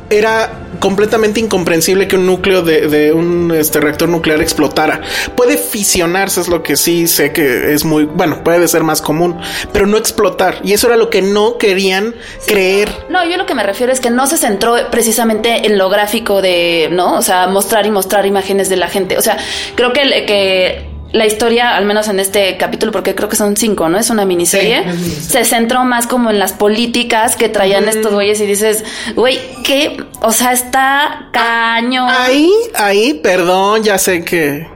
[0.10, 5.02] era completamente incomprensible que un núcleo de, un este, reactor nuclear explotara.
[5.36, 9.40] Puede fisionarse, es lo que sí sé que es muy, bueno, puede ser más común,
[9.74, 10.60] pero no explotar.
[10.64, 12.16] Y eso era lo que no querían
[12.46, 12.90] creer.
[13.10, 16.42] No, yo lo que me refiero es que no se centró precisamente en lo gráfico
[16.42, 17.16] de, ¿no?
[17.16, 19.18] O sea, mostrar y mostrar imágenes de la gente.
[19.18, 19.38] O sea,
[19.76, 23.90] creo que, que la historia, al menos en este capítulo, porque creo que son cinco,
[23.90, 23.98] ¿no?
[23.98, 24.84] Es una miniserie.
[25.22, 28.84] se centró más como en las políticas que traían estos güeyes y dices,
[29.16, 29.98] güey, ¿qué?
[30.22, 32.06] O sea, está caño.
[32.08, 34.68] Ahí, ahí, perdón, ya sé que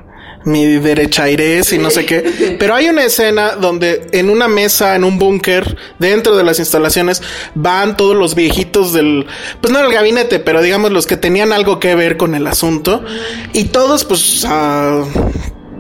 [0.44, 2.56] mi derecha y no sé qué.
[2.60, 7.22] Pero hay una escena donde en una mesa, en un búnker, dentro de las instalaciones,
[7.54, 9.28] van todos los viejitos del,
[9.60, 13.04] pues no del gabinete, pero digamos los que tenían algo que ver con el asunto.
[13.54, 15.04] Y todos, pues, a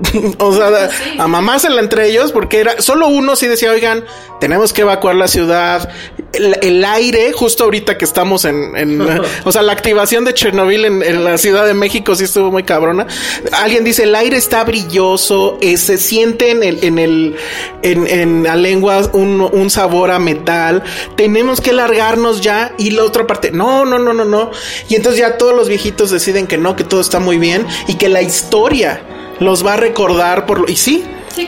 [0.40, 4.04] o sea, a mamársela entre ellos, porque era solo uno sí decía, oigan,
[4.40, 5.90] tenemos que evacuar la ciudad.
[6.34, 9.02] El, aire, justo ahorita que estamos en,
[9.44, 13.06] o sea, la activación de Chernobyl en, la Ciudad de México sí estuvo muy cabrona.
[13.52, 17.36] Alguien dice, el aire está brilloso, eh, se siente en el, en el,
[17.84, 20.84] en, la lengua un, un sabor a metal.
[21.16, 22.74] Tenemos que largarnos ya.
[22.78, 24.52] Y la otra parte, no, no, no, no, no.
[24.90, 27.96] Y entonces ya todos los viejitos deciden que no, que todo está muy bien y
[27.96, 29.02] que la historia
[29.42, 30.70] los va a recordar por lo...
[30.70, 31.04] Y sí,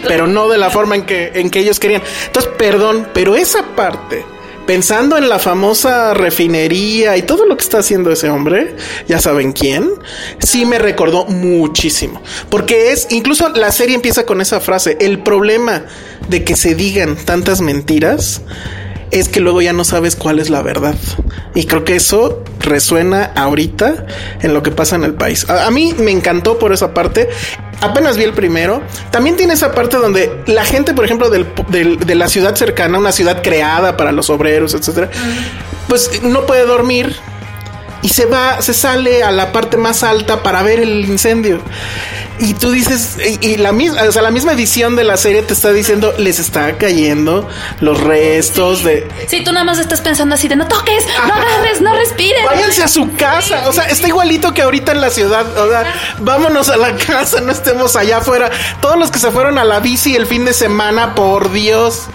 [0.08, 2.02] pero no de la forma en que, en que ellos querían.
[2.26, 4.26] Entonces, perdón, pero esa parte,
[4.66, 8.76] pensando en la famosa refinería y todo lo que está haciendo ese hombre,
[9.08, 9.92] ya saben quién,
[10.40, 12.22] sí me recordó muchísimo.
[12.50, 15.86] Porque es, incluso la serie empieza con esa frase, el problema
[16.28, 18.42] de que se digan tantas mentiras
[19.14, 20.96] es que luego ya no sabes cuál es la verdad.
[21.54, 24.08] Y creo que eso resuena ahorita
[24.42, 25.48] en lo que pasa en el país.
[25.50, 27.30] A, mí me encantó por esa parte.
[27.84, 28.82] Apenas vi el primero.
[29.12, 33.42] También tiene esa parte donde la gente, por ejemplo, de la ciudad cercana, una ciudad
[33.44, 35.10] creada para los obreros, etcétera,
[35.90, 37.14] pues no puede dormir
[38.02, 41.62] y se va, se sale a la parte más alta para ver el incendio.
[42.40, 45.54] Y tú dices, y, la misma, o sea, la misma edición de la serie te
[45.54, 47.48] está diciendo, les está cayendo
[47.80, 49.08] los restos de.
[49.28, 52.44] Sí, tú nada más estás pensando así de no toques, no agarres, no respires.
[52.46, 53.70] Váyanse a su casa.
[53.70, 55.46] O sea, está igualito que ahorita en la ciudad.
[55.58, 55.86] O sea,
[56.20, 58.50] vámonos a la casa, no estemos allá afuera.
[58.82, 62.08] Todos los que se fueron a la bici el fin de semana, por Dios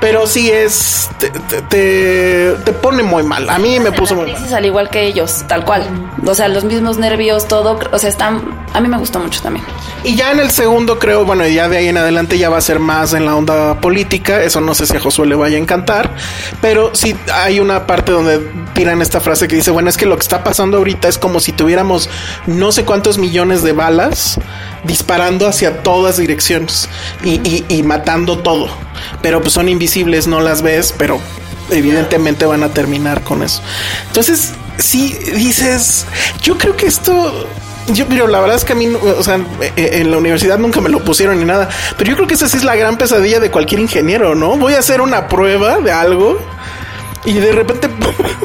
[0.00, 3.48] pero sí es te, te, pone muy mal.
[3.50, 4.54] A mí me puso muy mal.
[4.54, 5.84] Al igual que ellos, tal cual.
[6.24, 7.78] O sea, los mismos nervios, todo.
[7.90, 8.42] O sea, están.
[8.72, 9.64] A mí me gustó mucho también.
[10.04, 12.60] Y ya en el segundo, creo, bueno, ya de ahí en adelante ya va a
[12.60, 14.42] ser más en la onda política.
[14.42, 16.14] Eso no sé si a Josué le vaya a encantar.
[16.60, 18.38] Pero sí hay una parte donde
[18.74, 21.40] tiran esta frase que dice: Bueno, es que lo que está pasando ahorita es como
[21.40, 22.08] si tuviéramos
[22.46, 24.38] no sé cuántos millones de balas
[24.84, 26.88] disparando hacia todas direcciones
[27.24, 28.68] y, y, y matando todo.
[29.22, 29.87] Pero pues son invisibles,
[30.26, 31.20] no las ves, pero
[31.70, 33.62] evidentemente van a terminar con eso.
[34.06, 36.06] Entonces, si dices,
[36.42, 37.46] yo creo que esto
[37.88, 40.58] yo, pero la verdad es que a mí, o sea, e, e, en la universidad
[40.58, 41.68] nunca me lo pusieron ni nada.
[41.96, 44.56] Pero yo creo que esa sí es la gran pesadilla de cualquier ingeniero, ¿no?
[44.56, 46.38] Voy a hacer una prueba de algo
[47.24, 47.88] y de repente.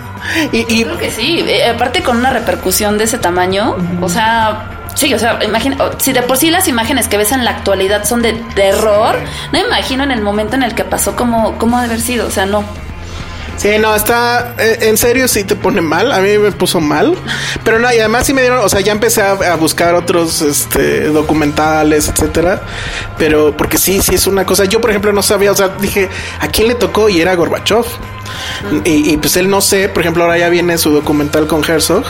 [0.51, 1.43] y, Creo que sí.
[1.45, 6.13] Eh, aparte, con una repercusión de ese tamaño, o sea Sí, o sea, imagina, si
[6.13, 9.15] de por sí las imágenes que ves en la actualidad son de terror,
[9.51, 12.45] no imagino en el momento en el que pasó cómo, cómo haber sido, o sea,
[12.45, 12.63] no.
[13.57, 17.15] Sí, no, está, eh, en serio sí te pone mal, a mí me puso mal,
[17.63, 21.07] pero no, y además sí me dieron, o sea, ya empecé a, buscar otros este,
[21.09, 22.61] documentales, etcétera,
[23.17, 26.09] pero porque sí, sí es una cosa, yo por ejemplo no sabía, o sea, dije,
[26.39, 27.09] ¿a quién le tocó?
[27.09, 27.85] Y era Gorbachev.
[28.85, 32.03] Y, pues él no sé, por ejemplo, ahora ya viene su documental con Herzog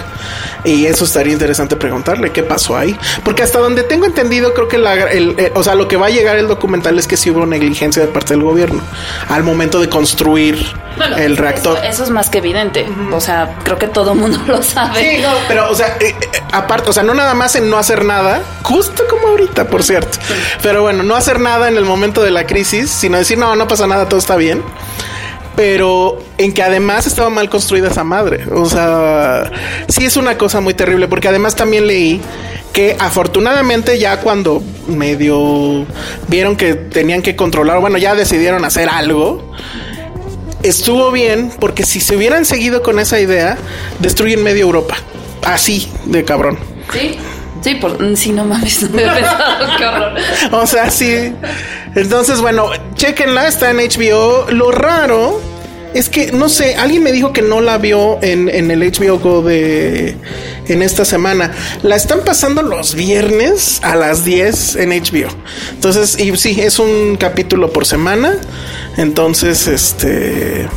[0.63, 2.97] y eso estaría interesante preguntarle qué pasó ahí.
[3.23, 6.07] Porque hasta donde tengo entendido, creo que la, el, eh, o sea, lo que va
[6.07, 8.81] a llegar el documental es que sí hubo negligencia de parte del gobierno
[9.29, 10.65] al momento de construir
[11.17, 11.79] el reactor.
[11.83, 12.87] Eso, es más que evidente.
[13.11, 14.99] O sea, creo que todo el mundo lo sabe.
[14.99, 17.77] Sí, no, pero, o sea, eh, eh, aparte, o sea, no nada más en no
[17.77, 20.19] hacer nada, justo como ahorita, por cierto.
[20.61, 23.67] Pero bueno, no hacer nada en el momento de la crisis, sino decir, no, no
[23.67, 24.63] pasa nada, todo está bien
[25.55, 28.45] pero en que además estaba mal construida esa madre.
[28.51, 29.51] O sea,
[29.87, 32.21] sí es una cosa muy terrible, porque además también leí
[32.71, 35.85] que afortunadamente ya cuando medio
[36.27, 39.51] vieron que tenían que controlar, bueno, ya decidieron hacer algo,
[40.63, 43.57] estuvo bien porque si se hubieran seguido con esa idea,
[43.99, 44.95] destruyen media Europa.
[45.43, 46.57] Así de cabrón.
[46.91, 47.17] Sí.
[47.63, 50.15] Sí, por, mm, sí, no mames, no me he pensado, qué horror.
[50.51, 51.33] O sea, sí.
[51.95, 54.47] Entonces, bueno, chequenla, está en HBO.
[54.51, 55.39] Lo raro
[55.93, 59.19] es que, no sé, alguien me dijo que no la vio en, en el HBO
[59.19, 60.17] Go de
[60.67, 61.51] en esta semana.
[61.83, 65.29] La están pasando los viernes a las 10 en HBO.
[65.71, 68.37] Entonces, y sí, es un capítulo por semana.
[68.97, 70.67] Entonces, este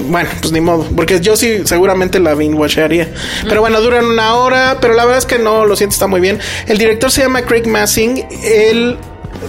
[0.00, 3.08] bueno, pues ni modo, porque yo sí seguramente la binge-watcharía.
[3.48, 6.20] Pero bueno, duran una hora, pero la verdad es que no, lo siento, está muy
[6.20, 6.38] bien.
[6.66, 8.24] El director se llama Craig Massing.
[8.44, 8.96] Él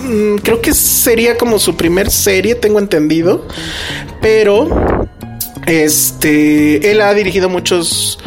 [0.01, 3.47] mm, creo que sería como su primer serie, tengo entendido.
[4.21, 5.07] Pero
[5.65, 8.19] este, él ha dirigido muchos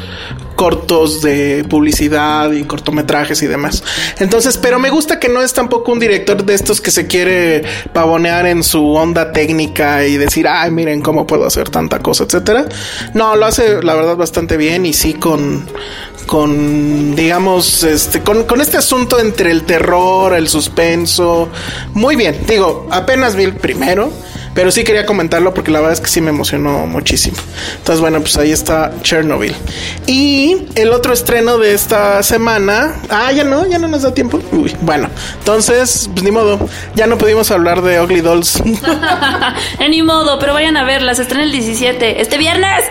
[0.56, 3.84] cortos de publicidad y cortometrajes y demás.
[4.18, 7.62] Entonces, pero me gusta que no es tampoco un director de estos que se quiere
[7.92, 12.66] pavonear en su onda técnica y decir, ay, miren cómo puedo hacer tanta cosa, etcétera.
[13.14, 15.66] No, lo hace la verdad bastante bien y sí con,
[16.26, 21.50] con digamos, este, con, con este asunto entre el terror, el suspenso.
[21.92, 24.10] Muy bien, digo, apenas vi el primero.
[24.56, 27.36] Pero sí quería comentarlo porque la verdad es que sí me emocionó muchísimo.
[27.76, 29.54] Entonces, bueno, pues ahí está Chernobyl.
[30.06, 32.94] Y el otro estreno de esta semana.
[33.10, 34.40] Ah, ya no, ya no nos da tiempo.
[34.52, 36.58] Uy, bueno, entonces, pues ni modo.
[36.94, 38.62] Ya no pudimos hablar de Ugly Dolls.
[39.90, 41.14] ni modo, pero vayan a verla.
[41.14, 42.22] Se estrena el 17.
[42.22, 42.84] Este viernes.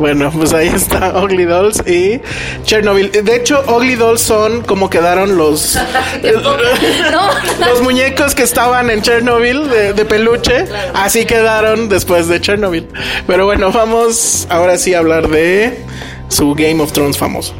[0.00, 2.22] Bueno, pues ahí está Ugly Dolls y
[2.64, 3.12] Chernobyl.
[3.12, 5.76] De hecho, Ugly Dolls son como quedaron los
[7.68, 10.64] los muñecos que estaban en Chernobyl de, peluche.
[10.94, 12.88] Así quedaron después de Chernobyl.
[13.26, 15.84] Pero bueno, vamos ahora sí a hablar de
[16.28, 17.52] su Game of Thrones famoso.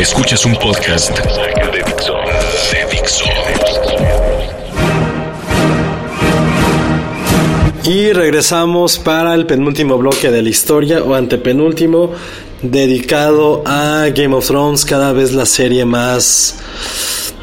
[0.00, 1.84] Escuchas un podcast de
[7.86, 12.10] Y regresamos para el penúltimo bloque de la historia o antepenúltimo
[12.60, 16.56] dedicado a Game of Thrones, cada vez la serie más,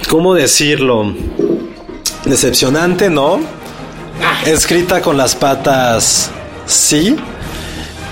[0.09, 1.13] ¿cómo decirlo?
[2.25, 3.39] Decepcionante, ¿no?
[4.45, 6.29] Escrita con las patas,
[6.65, 7.15] sí.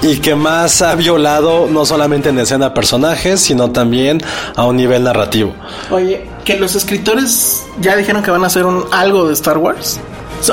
[0.02, 4.24] Y que más ha violado no solamente en escena personajes, sino también
[4.56, 5.54] a un nivel narrativo.
[5.90, 10.00] Oye, que los escritores ya dijeron que van a hacer un, algo de Star Wars.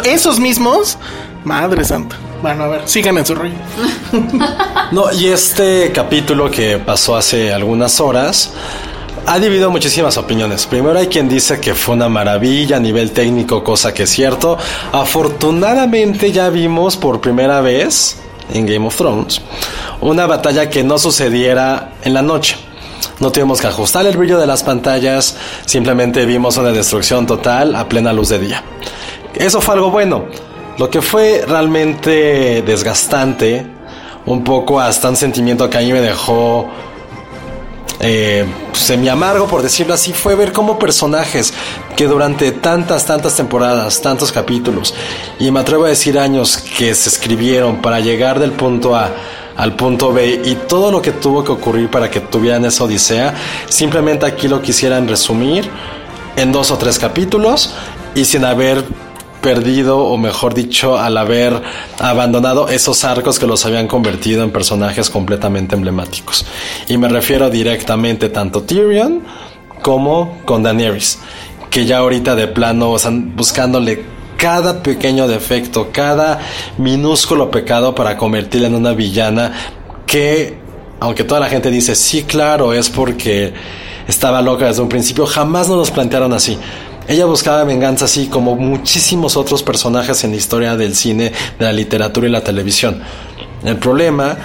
[0.05, 0.99] esos mismos
[1.45, 2.17] Madre santa.
[2.43, 3.55] Bueno, a ver, sigan en su rollo.
[4.93, 8.53] no, y este capítulo que pasó hace algunas horas
[9.27, 10.67] ha dividido muchísimas opiniones.
[10.67, 14.57] Primero hay quien dice que fue una maravilla a nivel técnico, cosa que es cierto.
[14.93, 18.19] Afortunadamente ya vimos por primera vez
[18.53, 19.43] en Game of Thrones
[20.01, 22.57] una batalla que no sucediera en la noche.
[23.21, 27.89] No tuvimos que ajustar el brillo de las pantallas, simplemente vimos una destrucción total a
[27.89, 28.63] plena luz de día.
[29.35, 30.27] Eso fue algo bueno.
[30.79, 33.67] Lo que fue realmente desgastante,
[34.27, 36.69] un poco hasta un sentimiento que a mí me dejó
[37.99, 41.53] eh, semi amargo, por decirlo así, fue ver cómo personajes
[41.97, 44.95] que durante tantas, tantas temporadas, tantos capítulos,
[45.41, 49.11] y me atrevo a decir años que se escribieron para llegar del punto A
[49.57, 53.35] al punto B y todo lo que tuvo que ocurrir para que tuvieran esa odisea,
[53.69, 55.69] simplemente aquí lo quisieran resumir
[56.37, 57.75] en dos o tres capítulos
[58.15, 58.85] y sin haber
[59.41, 61.63] perdido, o mejor dicho, al haber
[61.99, 66.45] abandonado esos arcos que los habían convertido en personajes completamente emblemáticos.
[66.89, 69.23] Y me refiero directamente tanto Tyrion
[69.83, 71.19] como con Daenerys,
[71.71, 74.05] que ya ahorita de plano están buscándole
[74.37, 76.41] cada pequeño defecto, cada
[76.79, 79.53] minúsculo pecado para convertirla en una villana
[80.07, 80.57] que,
[81.01, 83.53] aunque toda la gente dice, sí, claro, es porque
[84.07, 86.59] estaba loca desde un principio, jamás nos los plantearon así.
[87.09, 91.73] Ella buscaba venganza así como muchísimos otros personajes en la historia del cine, de la
[91.73, 93.01] literatura y la televisión.
[93.65, 94.37] El problema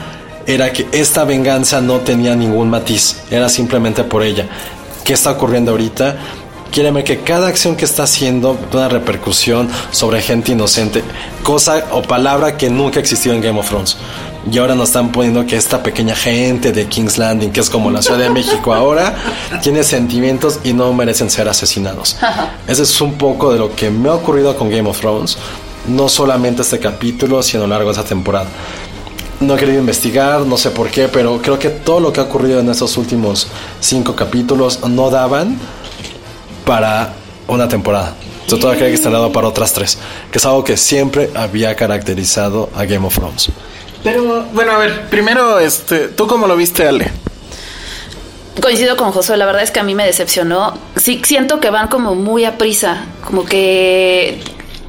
[0.48, 4.48] era que esta venganza no tenía ningún matiz, era simplemente por ella.
[5.04, 6.16] ¿Qué está ocurriendo ahorita?
[6.72, 11.04] Quiereme que cada acción que está haciendo una repercusión sobre gente inocente,
[11.44, 13.98] cosa o palabra que nunca existió en Game of Thrones.
[14.52, 17.90] Y ahora nos están poniendo que esta pequeña gente de King's Landing, que es como
[17.90, 19.16] la Ciudad de México ahora,
[19.62, 22.18] tiene sentimientos y no merecen ser asesinados.
[22.68, 25.38] Ese es un poco de lo que me ha ocurrido con Game of Thrones.
[25.88, 28.48] No solamente este capítulo, sino a lo largo de esta temporada.
[29.40, 32.24] No he querido investigar, no sé por qué, pero creo que todo lo que ha
[32.24, 33.48] ocurrido en estos últimos
[33.80, 35.58] cinco capítulos no daban
[36.66, 37.14] para
[37.48, 38.16] una temporada.
[38.48, 39.98] Yo todavía creo que está dado para otras tres,
[40.32, 43.50] que es algo que siempre había caracterizado a Game of Thrones.
[44.04, 47.12] Pero, bueno, a ver, primero, este, ¿tú cómo lo viste, Ale?
[48.62, 50.74] coincido con Josué, la verdad es que a mí me decepcionó.
[50.96, 54.42] Sí, siento que van como muy a prisa, como que...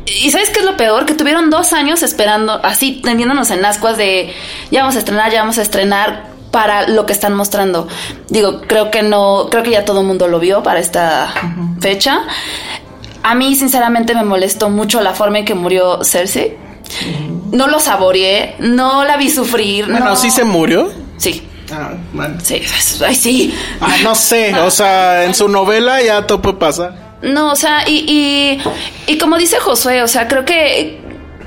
[0.07, 1.07] ¿Y sabes qué es lo peor?
[1.07, 4.33] Que tuvieron dos años esperando, así, teniéndonos en ascuas de
[4.71, 7.89] ya vamos a estrenar, ya vamos a estrenar para lo que están mostrando.
[8.29, 11.33] Digo, creo que no, creo que ya todo el mundo lo vio para esta
[11.81, 12.21] fecha.
[13.23, 16.57] A mí, sinceramente, me molestó mucho la forma en que murió Cersei.
[17.55, 19.87] No lo saboreé, no la vi sufrir.
[19.87, 20.17] Bueno, no.
[20.17, 20.91] sí se murió.
[21.17, 22.37] Sí, Ah, bueno.
[22.43, 22.61] sí,
[23.07, 23.55] ay, sí.
[23.81, 27.17] Ah, no sé, o sea, en su novela ya todo puede pasar.
[27.23, 28.05] No, o sea, y,
[29.09, 31.01] y, y como dice Josué, o sea, creo que,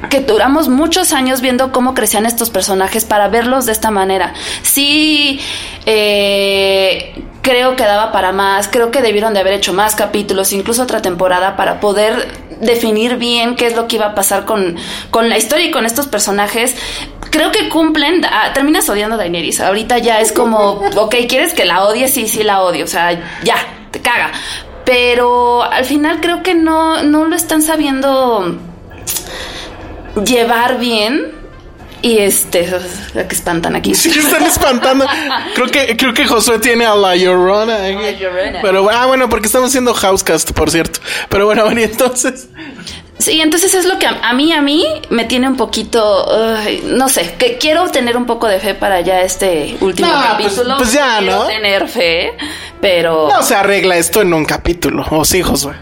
[0.10, 4.34] que duramos muchos años viendo cómo crecían estos personajes para verlos de esta manera.
[4.64, 5.40] Sí,
[5.86, 10.82] eh, creo que daba para más, creo que debieron de haber hecho más capítulos, incluso
[10.84, 12.28] otra temporada, para poder
[12.62, 14.76] definir bien qué es lo que iba a pasar con,
[15.12, 16.76] con la historia y con estos personajes.
[17.30, 19.60] Creo que cumplen, ah, terminas odiando a Daenerys.
[19.62, 22.08] Ahorita ya es como, ok, ¿quieres que la odie?
[22.08, 22.86] Sí, sí la odio.
[22.86, 23.12] O sea,
[23.44, 23.56] ya,
[23.92, 24.32] te caga.
[24.86, 28.58] Pero al final creo que no, no lo están sabiendo
[30.26, 31.37] llevar bien.
[32.02, 32.70] Y este,
[33.14, 33.96] la que espantan aquí.
[33.96, 35.06] Sí, están espantando.
[35.56, 37.80] Creo que, creo que Josué tiene a la Llorona.
[37.80, 38.60] La Llorona.
[38.62, 41.00] Pero, ah, bueno, porque estamos haciendo Housecast, por cierto.
[41.30, 42.48] Pero bueno, bueno, y entonces.
[43.18, 46.28] Sí, entonces es lo que a, a mí, a mí me tiene un poquito,
[46.84, 50.28] no sé, que quiero tener un poco de fe para ya este último No, pues-
[50.54, 50.78] capítulo.
[50.78, 51.48] pues ya, Quiero ¿no?
[51.48, 52.34] tener fe,
[52.80, 55.04] pero No se arregla esto en un capítulo.
[55.10, 55.74] ¿O sí, Josué?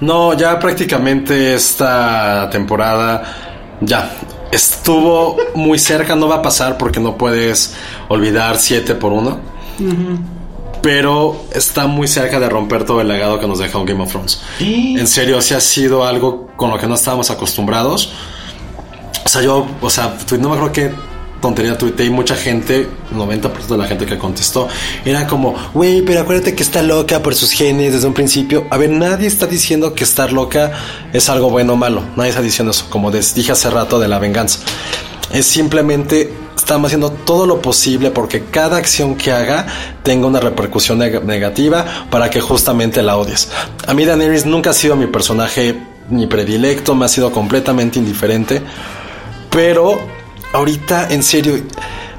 [0.00, 4.10] No, ya prácticamente esta temporada ya
[4.50, 7.74] estuvo muy cerca, no va a pasar porque no puedes
[8.08, 9.38] olvidar 7 por 1.
[10.82, 14.10] Pero está muy cerca de romper todo el legado que nos deja un Game of
[14.10, 14.40] Thrones.
[14.60, 18.12] En serio, sí ha sido algo con lo que no estábamos acostumbrados.
[19.24, 20.92] O sea, yo, o sea, no me acuerdo qué
[21.40, 24.68] tontería tuiteé y mucha gente, 90% de la gente que contestó,
[25.04, 28.66] era como, güey, pero acuérdate que está loca por sus genes desde un principio.
[28.70, 30.72] A ver, nadie está diciendo que estar loca
[31.12, 32.02] es algo bueno o malo.
[32.16, 34.58] Nadie está diciendo eso, como des- dije hace rato de la venganza.
[35.32, 39.66] Es simplemente estamos haciendo todo lo posible porque cada acción que haga
[40.02, 43.48] tenga una repercusión neg- negativa para que justamente la odies.
[43.86, 45.76] A mí Daenerys nunca ha sido mi personaje
[46.10, 48.60] ni predilecto, me ha sido completamente indiferente.
[49.50, 49.98] Pero
[50.52, 51.60] ahorita, en serio,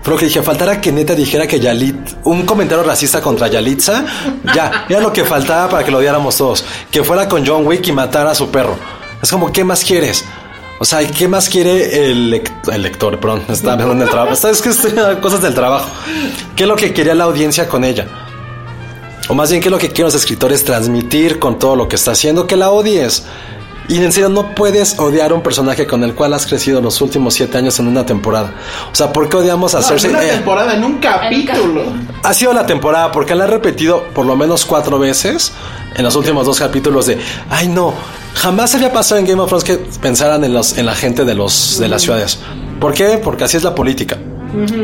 [0.01, 4.05] fue lo que dije, faltara que neta dijera que Yalit, un comentario racista contra Yalitza,
[4.55, 6.63] ya, era lo que faltaba para que lo odiáramos todos.
[6.89, 8.77] Que fuera con John Wick y matara a su perro.
[9.21, 10.23] Es como, ¿qué más quieres?
[10.81, 13.19] O sea, ¿qué más quiere el, lec- el lector?
[13.19, 14.47] Perdón, está en el trabajo.
[14.47, 15.89] Es que estoy cosas del trabajo.
[16.55, 18.07] ¿Qué es lo que quería la audiencia con ella?
[19.27, 21.97] O más bien, ¿qué es lo que quieren los escritores transmitir con todo lo que
[21.97, 22.47] está haciendo?
[22.47, 23.25] Que la odies.
[23.89, 27.01] Y en serio, no puedes odiar a un personaje con el cual has crecido los
[27.01, 28.53] últimos siete años en una temporada.
[28.91, 30.11] O sea, ¿por qué odiamos a Cersei?
[30.11, 31.83] una Eh, temporada, en un capítulo.
[32.23, 35.51] ha sido la temporada porque la he repetido por lo menos cuatro veces
[35.95, 37.17] en los últimos dos capítulos de
[37.49, 37.93] ay no
[38.35, 41.33] jamás había pasado en Game of Thrones que pensaran en los en la gente de
[41.33, 42.39] los de las ciudades
[42.79, 43.19] ¿por qué?
[43.23, 44.17] porque así es la política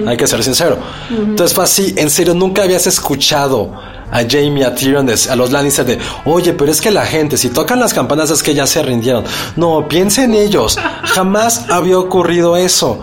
[0.07, 0.77] hay que ser sincero
[1.09, 3.71] entonces fue así en serio nunca habías escuchado
[4.11, 7.49] a Jamie, a Tyrion, a los Lannister de, oye, pero es que la gente, si
[7.49, 9.23] tocan las campanas es que ya se rindieron.
[9.55, 10.77] No, piensa en ellos.
[11.03, 12.99] Jamás había ocurrido eso.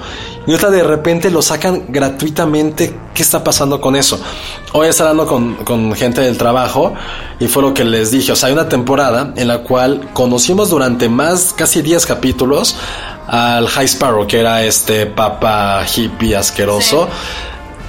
[0.46, 2.98] Y ahorita de repente lo sacan gratuitamente.
[3.14, 4.20] ¿Qué está pasando con eso?
[4.72, 6.94] Hoy estaba hablando con, con gente del trabajo
[7.38, 8.32] y fue lo que les dije.
[8.32, 12.76] O sea, hay una temporada en la cual conocimos durante más, casi 10 capítulos
[13.32, 17.08] al High Sparrow, que era este papa hippie asqueroso.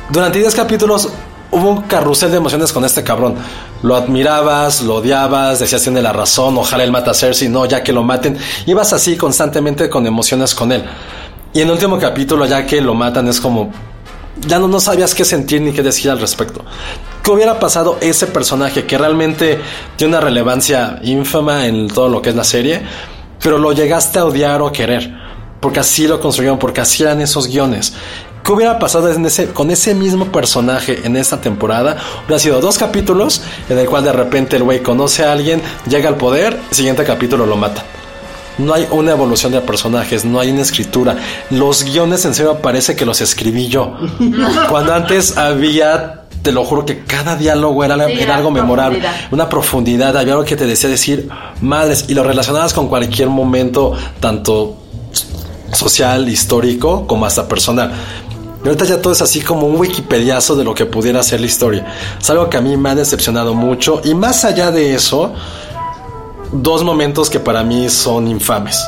[0.10, 1.10] Durante 10 capítulos
[1.52, 3.36] hubo un carrusel de emociones con este cabrón.
[3.82, 7.84] Lo admirabas, lo odiabas, decías tiene la razón, ojalá él mata a Cersei, no, ya
[7.84, 8.38] que lo maten.
[8.66, 10.86] Ibas así constantemente con emociones con él.
[11.52, 13.70] Y en el último capítulo, ya que lo matan, es como.
[14.48, 16.64] Ya no, no sabías qué sentir ni qué decir al respecto.
[17.22, 19.60] ¿Qué hubiera pasado ese personaje que realmente
[19.98, 22.82] tiene una relevancia ínfama en todo lo que es la serie?
[23.41, 25.24] Pero lo llegaste a odiar o querer.
[25.64, 27.93] Porque así lo construyeron, porque así eran esos guiones.
[28.43, 31.95] ¿Qué hubiera pasado en ese, con ese mismo personaje en esta temporada?
[32.26, 36.09] Hubiera sido dos capítulos en el cual de repente el güey conoce a alguien, llega
[36.09, 37.86] al poder, siguiente capítulo lo mata.
[38.57, 41.16] No hay una evolución de personajes, no hay una escritura.
[41.49, 43.95] Los guiones en serio parece que los escribí yo.
[44.70, 48.99] Cuando antes había, te lo juro que cada diálogo era, Sí, era era algo memorable.
[48.99, 49.32] profundidad.
[49.34, 51.30] Una profundidad, había algo que te decía decir
[51.61, 54.84] madres y lo relacionabas con cualquier momento, tanto
[55.84, 57.91] social, histórico, como hasta personal.
[58.63, 61.47] Y ahorita ya todo es así como un wikipediazo de lo que pudiera ser la
[61.47, 61.86] historia.
[62.19, 64.01] Es algo que a mí me ha decepcionado mucho.
[64.05, 65.34] Y más allá de eso,
[66.53, 68.81] dos momentos que para mí son infames.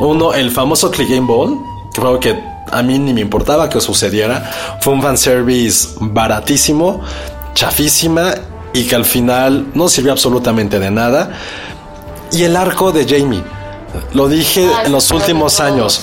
[0.00, 1.58] Uno, el famoso Clegane Ball,
[1.92, 4.50] que que a mí ni me importaba que sucediera.
[4.80, 7.02] Fue un fanservice baratísimo
[7.54, 8.34] chafísima
[8.72, 11.32] y que al final no sirvió absolutamente de nada.
[12.32, 13.42] Y el arco de Jamie,
[14.12, 16.00] lo dije en los últimos años,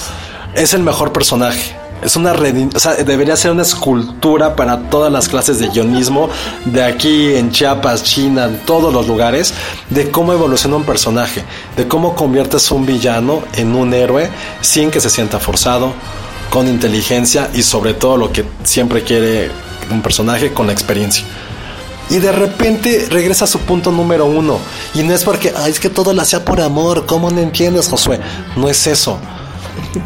[0.54, 1.76] es el mejor personaje.
[2.02, 6.30] Es una o sea, debería ser una escultura para todas las clases de guionismo
[6.64, 9.54] de aquí en Chiapas, China, en todos los lugares,
[9.90, 11.44] de cómo evoluciona un personaje,
[11.76, 14.30] de cómo conviertes un villano en un héroe
[14.62, 15.92] sin que se sienta forzado,
[16.50, 19.52] con inteligencia y sobre todo lo que siempre quiere
[19.92, 21.26] un personaje con la experiencia.
[22.10, 24.60] Y de repente regresa a su punto número uno.
[24.96, 27.06] Y no es porque, Ay, es que todo lo hacía por amor.
[27.06, 28.20] ¿Cómo no entiendes, Josué?
[28.56, 29.20] No es eso.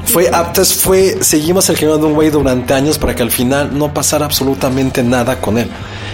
[0.06, 3.78] Fue, aptes, fue, seguimos el camino de un güey durante años para que al final
[3.78, 5.70] no pasara absolutamente nada con él.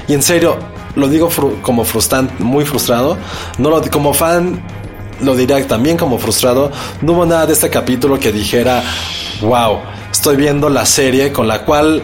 [0.07, 0.57] Y en serio,
[0.95, 1.29] lo digo
[1.61, 3.17] como frustrante, muy frustrado.
[3.57, 4.61] No lo, como fan,
[5.21, 6.71] lo diría también como frustrado.
[7.01, 8.83] No hubo nada de este capítulo que dijera,
[9.41, 9.79] wow,
[10.11, 12.03] estoy viendo la serie con la cual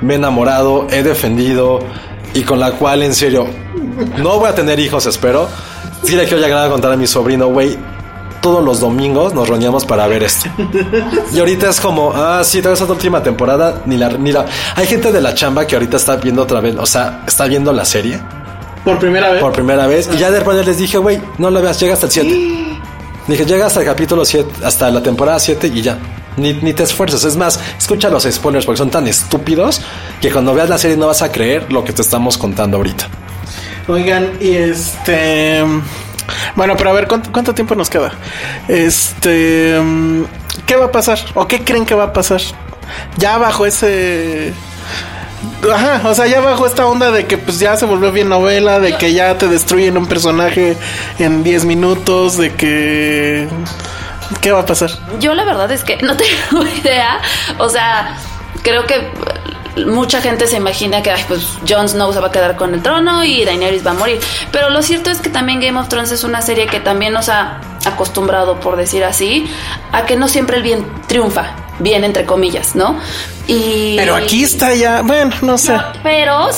[0.00, 1.80] me he enamorado, he defendido
[2.34, 3.46] y con la cual en serio
[4.18, 5.48] no voy a tener hijos, espero.
[6.02, 7.78] Sí le quiero llegar a contar a mi sobrino, güey,
[8.40, 10.50] todos los domingos nos reuníamos para ver esto.
[11.32, 14.44] Y ahorita es como, ah, sí, toda esa última temporada, ni la, ni la...
[14.74, 17.72] Hay gente de la chamba que ahorita está viendo otra vez, o sea, está viendo
[17.72, 18.20] la serie.
[18.84, 19.40] Por primera vez.
[19.40, 20.10] Por primera vez.
[20.12, 22.28] Y ya de repente les dije, güey, no la veas, llega hasta el 7.
[23.28, 25.96] Dije, llega hasta el capítulo 7, hasta la temporada 7 y ya.
[26.36, 27.24] Ni, ni, te esfuerces.
[27.24, 29.80] Es más, escucha los spoilers porque son tan estúpidos
[30.20, 33.08] que cuando veas la serie no vas a creer lo que te estamos contando ahorita.
[33.88, 35.62] Oigan, y este.
[36.54, 38.12] Bueno, pero a ver, ¿cuánto, tiempo nos queda?
[38.68, 39.80] Este.
[40.66, 41.18] ¿Qué va a pasar?
[41.34, 42.40] ¿O qué creen que va a pasar?
[43.18, 44.52] Ya bajo ese.
[45.72, 48.78] Ajá, o sea, ya bajo esta onda de que pues ya se volvió bien novela,
[48.78, 50.76] de que ya te destruyen un personaje
[51.18, 53.48] en 10 minutos, de que
[54.40, 54.90] ¿Qué va a pasar?
[55.18, 56.16] Yo la verdad es que no
[56.50, 57.20] tengo idea.
[57.58, 58.16] O sea,
[58.62, 59.10] creo que
[59.86, 63.24] mucha gente se imagina que pues Jon Snow se va a quedar con el trono
[63.24, 64.20] y Daenerys va a morir.
[64.50, 67.28] Pero lo cierto es que también Game of Thrones es una serie que también nos
[67.28, 69.46] ha acostumbrado, por decir así,
[69.92, 71.56] a que no siempre el bien triunfa.
[71.78, 72.98] Bien, entre comillas, ¿no?
[73.46, 73.96] Y.
[73.96, 75.02] Pero aquí está ya.
[75.02, 75.76] Bueno, no sé.
[76.02, 76.48] pero.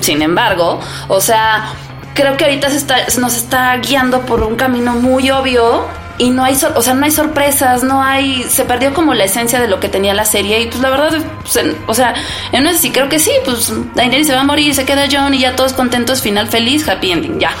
[0.00, 1.72] sin embargo, o sea,
[2.14, 5.84] creo que ahorita se está, nos está guiando por un camino muy obvio
[6.20, 9.58] y no hay, o sea, no hay sorpresas, no hay, se perdió como la esencia
[9.58, 12.14] de lo que tenía la serie y pues la verdad, pues, o sea,
[12.52, 15.32] en una sí creo que sí, pues Daenerys se va a morir, se queda John
[15.32, 17.52] y ya todos contentos, final feliz, happy ending, ya.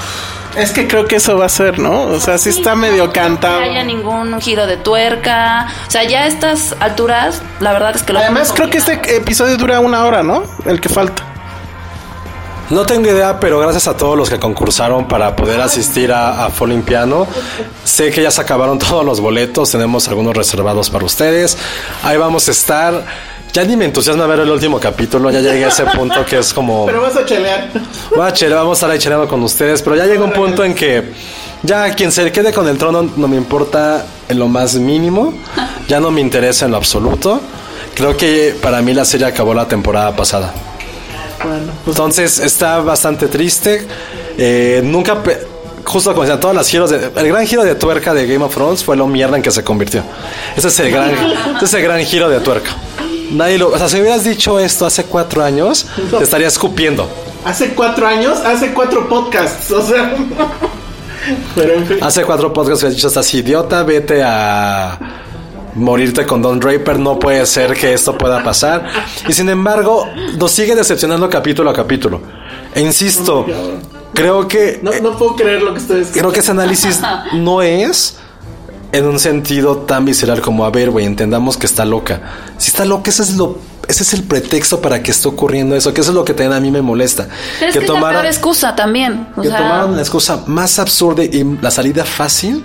[0.56, 2.02] Es que creo que eso va a ser, ¿no?
[2.02, 3.60] O sea, sí, está medio cantado.
[3.60, 5.68] No haya ningún giro de tuerca.
[5.86, 9.16] O sea, ya a estas alturas, la verdad es que lo Además, creo que este
[9.16, 10.42] episodio dura una hora, ¿no?
[10.66, 11.29] El que falta.
[12.70, 16.50] No tengo idea, pero gracias a todos los que concursaron para poder asistir a, a
[16.86, 17.26] Piano.
[17.82, 21.58] Sé que ya se acabaron todos los boletos, tenemos algunos reservados para ustedes.
[22.04, 23.04] Ahí vamos a estar.
[23.52, 26.54] Ya ni me entusiasma ver el último capítulo, ya llegué a ese punto que es
[26.54, 26.86] como...
[26.86, 27.68] Pero vas a chelear.
[28.14, 30.64] Voy a chelear, vamos a estar ahí cheleando con ustedes, pero ya llega un punto
[30.64, 31.12] en que
[31.64, 35.34] ya quien se quede con el trono no me importa en lo más mínimo,
[35.88, 37.40] ya no me interesa en lo absoluto.
[37.96, 40.54] Creo que para mí la serie acabó la temporada pasada.
[41.42, 43.86] Pues Entonces está bastante triste.
[44.36, 45.18] Eh, nunca,
[45.84, 48.54] justo como decían, todas las giros de, el gran giro de tuerca de Game of
[48.54, 50.02] Thrones fue lo mierda en que se convirtió.
[50.56, 51.10] Ese es el gran,
[51.56, 52.70] ese es el gran giro de tuerca.
[53.30, 57.08] Nadie lo, o sea, si hubieras dicho esto hace cuatro años, te estaría escupiendo.
[57.44, 60.14] Hace cuatro años, hace cuatro podcasts, o sea.
[62.00, 64.98] Hace cuatro podcasts hubieras dicho, estás idiota, vete a
[65.74, 68.86] morirte con Don Draper, no puede ser que esto pueda pasar.
[69.28, 70.08] Y sin embargo,
[70.38, 72.20] nos sigue decepcionando capítulo a capítulo.
[72.74, 73.46] E insisto,
[74.14, 74.80] creo que...
[74.82, 76.20] No, no puedo creer lo que estoy diciendo.
[76.20, 77.00] Creo que ese análisis
[77.34, 78.18] no es
[78.92, 82.20] en un sentido tan visceral como, a ver, güey, entendamos que está loca.
[82.58, 83.58] Si está loca, ese es lo...
[83.88, 86.52] Ese es el pretexto para que esté ocurriendo eso, que eso es lo que también
[86.52, 87.26] a mí me molesta.
[87.58, 89.26] que, que tomaron, excusa también.
[89.42, 92.64] que tomaron la excusa más absurda y la salida fácil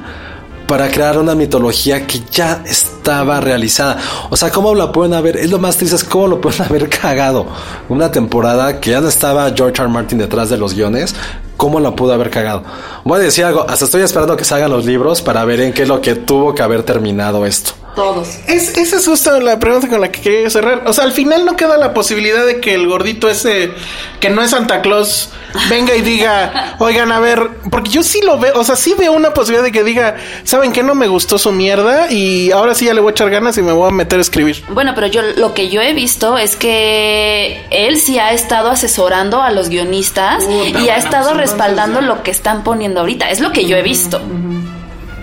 [0.68, 3.98] para crear una mitología que ya estaba realizada.
[4.30, 5.38] O sea, ¿cómo la pueden haber?
[5.38, 7.46] Es lo más triste, es cómo lo pueden haber cagado.
[7.90, 9.90] Una temporada que ya no estaba George R.
[9.90, 11.16] Martin detrás de los guiones,
[11.58, 12.64] ¿cómo la pudo haber cagado?
[13.04, 15.84] Voy a decir algo, hasta estoy esperando que salgan los libros para ver en qué
[15.84, 18.40] es lo que tuvo que haber terminado esto todos.
[18.48, 20.84] Es, esa es justo la pregunta con la que quería cerrar.
[20.86, 23.72] O sea, al final no queda la posibilidad de que el gordito ese,
[24.20, 25.30] que no es Santa Claus,
[25.70, 29.14] venga y diga, oigan, a ver, porque yo sí lo veo, o sea, sí veo
[29.14, 30.84] una posibilidad de que diga, ¿saben qué?
[30.84, 33.62] No me gustó su mierda y ahora sí ya le voy a echar ganas y
[33.62, 34.64] me voy a meter a escribir.
[34.70, 39.42] Bueno, pero yo lo que yo he visto es que él sí ha estado asesorando
[39.42, 43.30] a los guionistas y ha estado respaldando lo que están poniendo ahorita.
[43.30, 44.22] Es lo que yo he visto.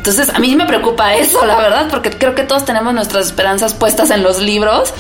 [0.03, 3.73] Entonces, a mí me preocupa eso, la verdad, porque creo que todos tenemos nuestras esperanzas
[3.73, 4.93] puestas en los libros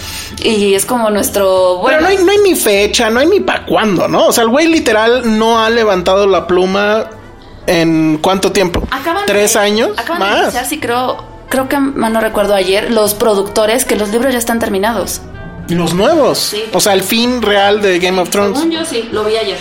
[0.44, 1.78] y es como nuestro...
[1.78, 4.28] Bueno, Pero no hay, no hay ni fecha, no hay ni para cuándo, ¿no?
[4.28, 7.08] O sea, el güey literal no ha levantado la pluma
[7.66, 8.86] en cuánto tiempo?
[9.26, 9.90] ¿Tres años?
[9.96, 10.54] Acaban más.
[10.54, 14.60] De sí, creo, creo que no recuerdo ayer, los productores que los libros ya están
[14.60, 15.20] terminados.
[15.68, 16.38] Los nuevos.
[16.38, 16.62] Sí.
[16.72, 18.58] O sea, el fin real de Game of Thrones.
[18.58, 19.58] Según yo sí, lo vi ayer.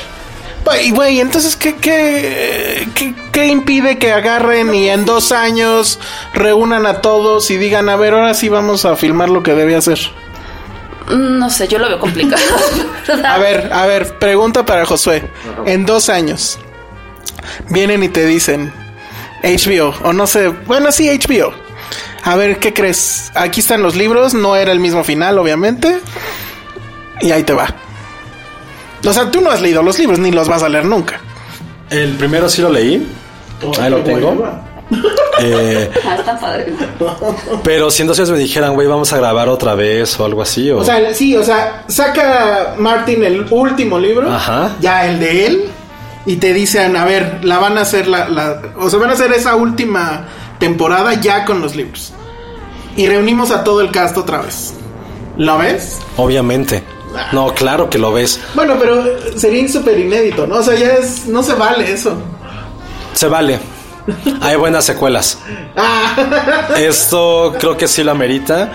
[0.84, 2.88] Y güey, entonces, ¿qué, qué,
[3.32, 6.00] qué, impide que agarren y en dos años
[6.34, 9.76] reúnan a todos y digan, a ver, ahora sí vamos a filmar lo que debe
[9.76, 10.00] hacer?
[11.08, 12.42] Mm, no sé, yo lo veo complicado.
[13.26, 15.30] a ver, a ver, pregunta para Josué.
[15.66, 16.60] En dos años,
[17.70, 18.72] vienen y te dicen,
[19.44, 21.54] HBO, o no sé, bueno, sí, HBO.
[22.24, 23.32] A ver, ¿qué crees?
[23.34, 26.00] Aquí están los libros, no era el mismo final, obviamente.
[27.20, 27.76] Y ahí te va.
[29.06, 31.20] O sea, tú no has leído los libros ni los vas a leer nunca.
[31.90, 33.08] El primero sí lo leí.
[33.80, 34.62] ahí lo tengo.
[35.40, 36.74] Eh, ah, está padre.
[37.64, 40.70] Pero si entonces me dijeran, güey, vamos a grabar otra vez o algo así.
[40.70, 40.84] O...
[40.84, 44.76] sea, sí, o sea, saca Martin el último libro, Ajá.
[44.82, 45.64] ya el de él,
[46.26, 49.14] y te dicen, a ver, la van a hacer la, la, o sea, van a
[49.14, 50.28] hacer esa última
[50.60, 52.14] temporada ya con los libros.
[52.96, 54.74] Y reunimos a todo el cast otra vez.
[55.38, 56.00] ¿Lo ves?
[56.18, 56.84] Obviamente.
[57.32, 58.40] No, claro que lo ves.
[58.56, 59.04] Bueno, pero
[59.36, 60.58] sería súper inédito, ¿no?
[60.58, 61.28] O sea, ya es.
[61.28, 62.16] No se vale eso.
[63.14, 63.60] Se vale.
[64.42, 65.38] Hay buenas secuelas.
[65.76, 66.70] Ah.
[66.78, 68.72] Esto creo que sí lo amerita.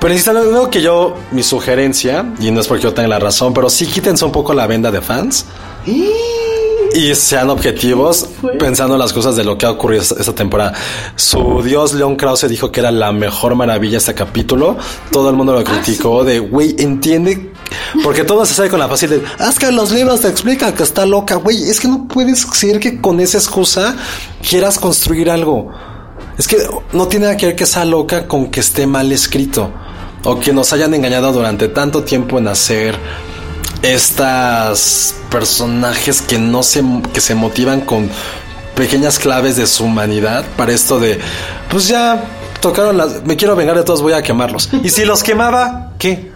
[0.00, 3.70] Pero algo que yo, mi sugerencia, y no es porque yo tenga la razón, pero
[3.70, 5.46] sí quítense un poco la venda de fans.
[5.86, 10.74] Y sean objetivos pensando en las cosas de lo que ha ocurrido esta, temporada.
[11.14, 14.76] Su dios Leon Krause dijo que era la mejor maravilla este capítulo.
[15.12, 17.51] Todo el mundo lo ah, criticó de, güey, entiende.
[18.02, 20.82] Porque todo se sabe con la fácil de, haz que los libros te explican que
[20.82, 21.62] está loca, güey.
[21.68, 23.96] Es que no puedes decir que con esa excusa
[24.48, 25.70] quieras construir algo.
[26.38, 26.56] Es que
[26.92, 29.70] no tiene nada que ver que sea loca con que esté mal escrito.
[30.24, 32.96] O que nos hayan engañado durante tanto tiempo en hacer
[33.82, 38.08] estas personajes que no se que se motivan con
[38.76, 41.18] pequeñas claves de su humanidad para esto de
[41.68, 42.24] pues ya
[42.60, 46.31] tocaron las me quiero vengar de todos voy a quemarlos y si los quemaba qué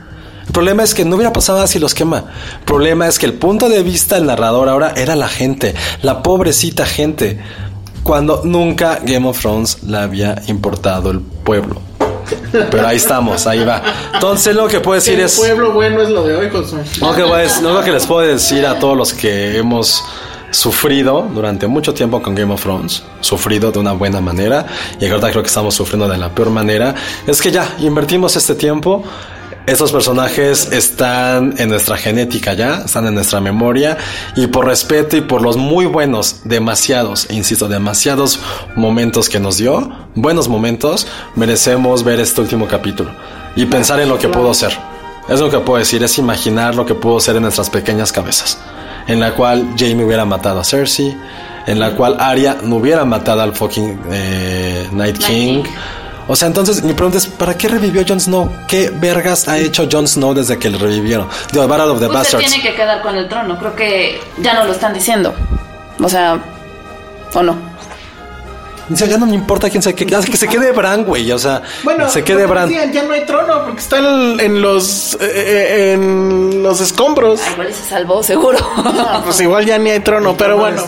[0.47, 2.25] el problema es que no hubiera pasado nada si los quema.
[2.59, 6.23] El problema es que el punto de vista del narrador ahora era la gente, la
[6.23, 7.41] pobrecita gente,
[8.03, 11.81] cuando nunca Game of Thrones le había importado el pueblo.
[12.53, 13.83] Pero ahí estamos, ahí va.
[14.15, 15.39] Entonces lo que puedo decir es...
[15.39, 16.81] El pueblo bueno es lo de hoy, Josué.
[17.01, 17.23] Lo que,
[17.63, 20.05] lo que les puedo decir a todos los que hemos
[20.51, 24.67] sufrido durante mucho tiempo con Game of Thrones, sufrido de una buena manera,
[25.01, 26.95] y ahora creo que estamos sufriendo de la peor manera,
[27.27, 29.03] es que ya invertimos este tiempo
[29.67, 33.99] estos personajes están en nuestra genética ya, están en nuestra memoria
[34.37, 38.39] y por respeto y por los muy buenos, demasiados, insisto, demasiados
[38.77, 43.11] momentos que nos dio, buenos momentos, merecemos ver este último capítulo
[43.57, 44.73] y pensar en lo que pudo ser.
[45.29, 48.59] Es lo que puedo decir, es imaginar lo que pudo ser en nuestras pequeñas cabezas,
[49.09, 51.17] en la cual Jamie hubiera matado a Cersei,
[51.67, 55.65] en la cual Arya no hubiera matado al fucking eh, Night King.
[56.29, 58.53] O sea, entonces mi pregunta es, ¿para qué revivió Jon Snow?
[58.67, 61.29] ¿Qué vergas ha hecho Jon Snow desde que le revivieron?
[61.53, 62.47] The Battle of the Usted Bastards.
[62.47, 65.33] tiene que quedar con el trono, creo que ya no lo están diciendo.
[66.03, 66.39] O sea,
[67.33, 67.57] ¿o no?
[68.89, 71.61] Dice, ya no me importa quién se quede, que se quede Bran, güey, o sea,
[71.83, 72.71] bueno, se quede Bran.
[72.71, 77.41] ya no hay trono porque está en, los eh, eh, en los escombros.
[77.45, 78.59] Ah, igual se salvó, seguro.
[79.25, 80.83] pues igual ya ni hay trono, pero bueno.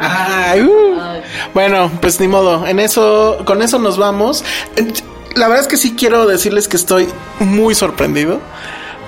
[0.00, 1.20] Uh.
[1.54, 2.66] Bueno, pues ni modo.
[2.66, 4.44] En eso, con eso nos vamos.
[5.34, 8.40] La verdad es que sí quiero decirles que estoy muy sorprendido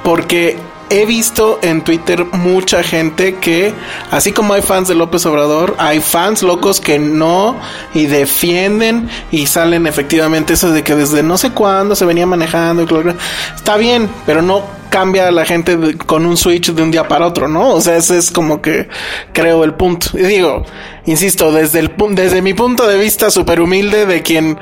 [0.05, 0.57] porque
[0.91, 3.73] he visto en Twitter mucha gente que,
[4.11, 7.59] así como hay fans de López Obrador, hay fans locos que no
[7.95, 12.87] y defienden y salen efectivamente eso de que desde no sé cuándo se venía manejando.
[13.57, 17.49] Está bien, pero no cambia la gente con un switch de un día para otro,
[17.49, 17.71] ¿no?
[17.71, 18.89] O sea, ese es como que
[19.33, 20.09] creo el punto.
[20.13, 20.65] Y digo,
[21.07, 24.59] insisto, desde el desde mi punto de vista súper humilde de quien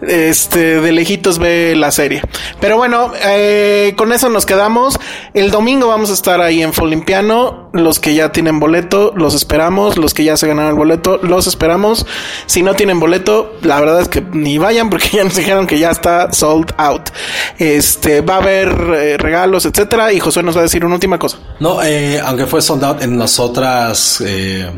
[0.00, 2.22] este de lejitos ve la serie.
[2.60, 4.98] Pero bueno, eh, con eso nos quedamos.
[5.34, 7.68] El domingo vamos a estar ahí en Folimpiano.
[7.74, 9.98] Los que ya tienen boleto, los esperamos.
[9.98, 12.06] Los que ya se ganaron el boleto, los esperamos.
[12.46, 15.78] Si no tienen boleto, la verdad es que ni vayan porque ya nos dijeron que
[15.78, 17.10] ya está sold out.
[17.58, 20.12] Este va a haber eh, regalos, etcétera.
[20.12, 21.38] Y José nos va a decir una última cosa.
[21.58, 24.70] No, eh, aunque fue sold out en las otras eh,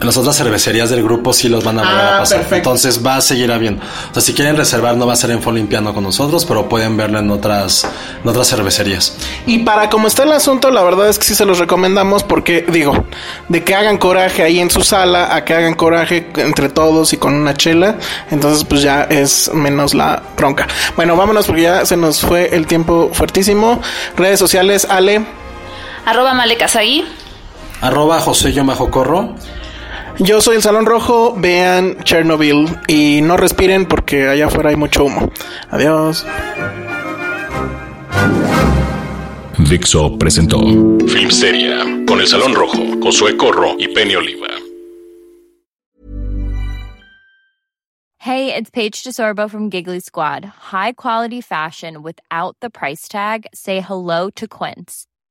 [0.00, 2.38] las otras cervecerías del grupo sí los van a volver Ah, a pasar.
[2.38, 2.56] perfecto.
[2.70, 3.82] Entonces va a seguir habiendo.
[3.82, 6.96] O sea, si quieren reservar, no va a ser en Folimpiano con nosotros, pero pueden
[6.96, 7.88] verlo en otras,
[8.22, 9.16] en otras cervecerías.
[9.46, 12.64] Y para como está el asunto, la verdad es que sí se los recomendamos porque,
[12.68, 13.04] digo,
[13.48, 17.16] de que hagan coraje ahí en su sala a que hagan coraje entre todos y
[17.16, 17.96] con una chela,
[18.30, 20.66] entonces pues ya es menos la bronca.
[20.96, 23.80] Bueno, vámonos porque ya se nos fue el tiempo fuertísimo.
[24.16, 25.24] Redes sociales, Ale.
[26.04, 27.04] Arroba Male Kazagi.
[27.80, 29.34] Arroba José Yo Bajo Corro.
[30.18, 35.04] Yo soy el Salón Rojo, vean Chernobyl y no respiren porque allá afuera hay mucho
[35.04, 35.30] humo.
[35.70, 36.24] Adiós.
[39.68, 40.58] Dixo presentó
[41.06, 44.46] Filmsteria con El Salón Rojo, Josué Corro y Penny Oliva.
[48.18, 50.44] Hey, it's Paige DeSorbo from Giggly Squad.
[50.44, 53.46] High quality fashion without the price tag.
[53.54, 55.06] Say hello to Quince.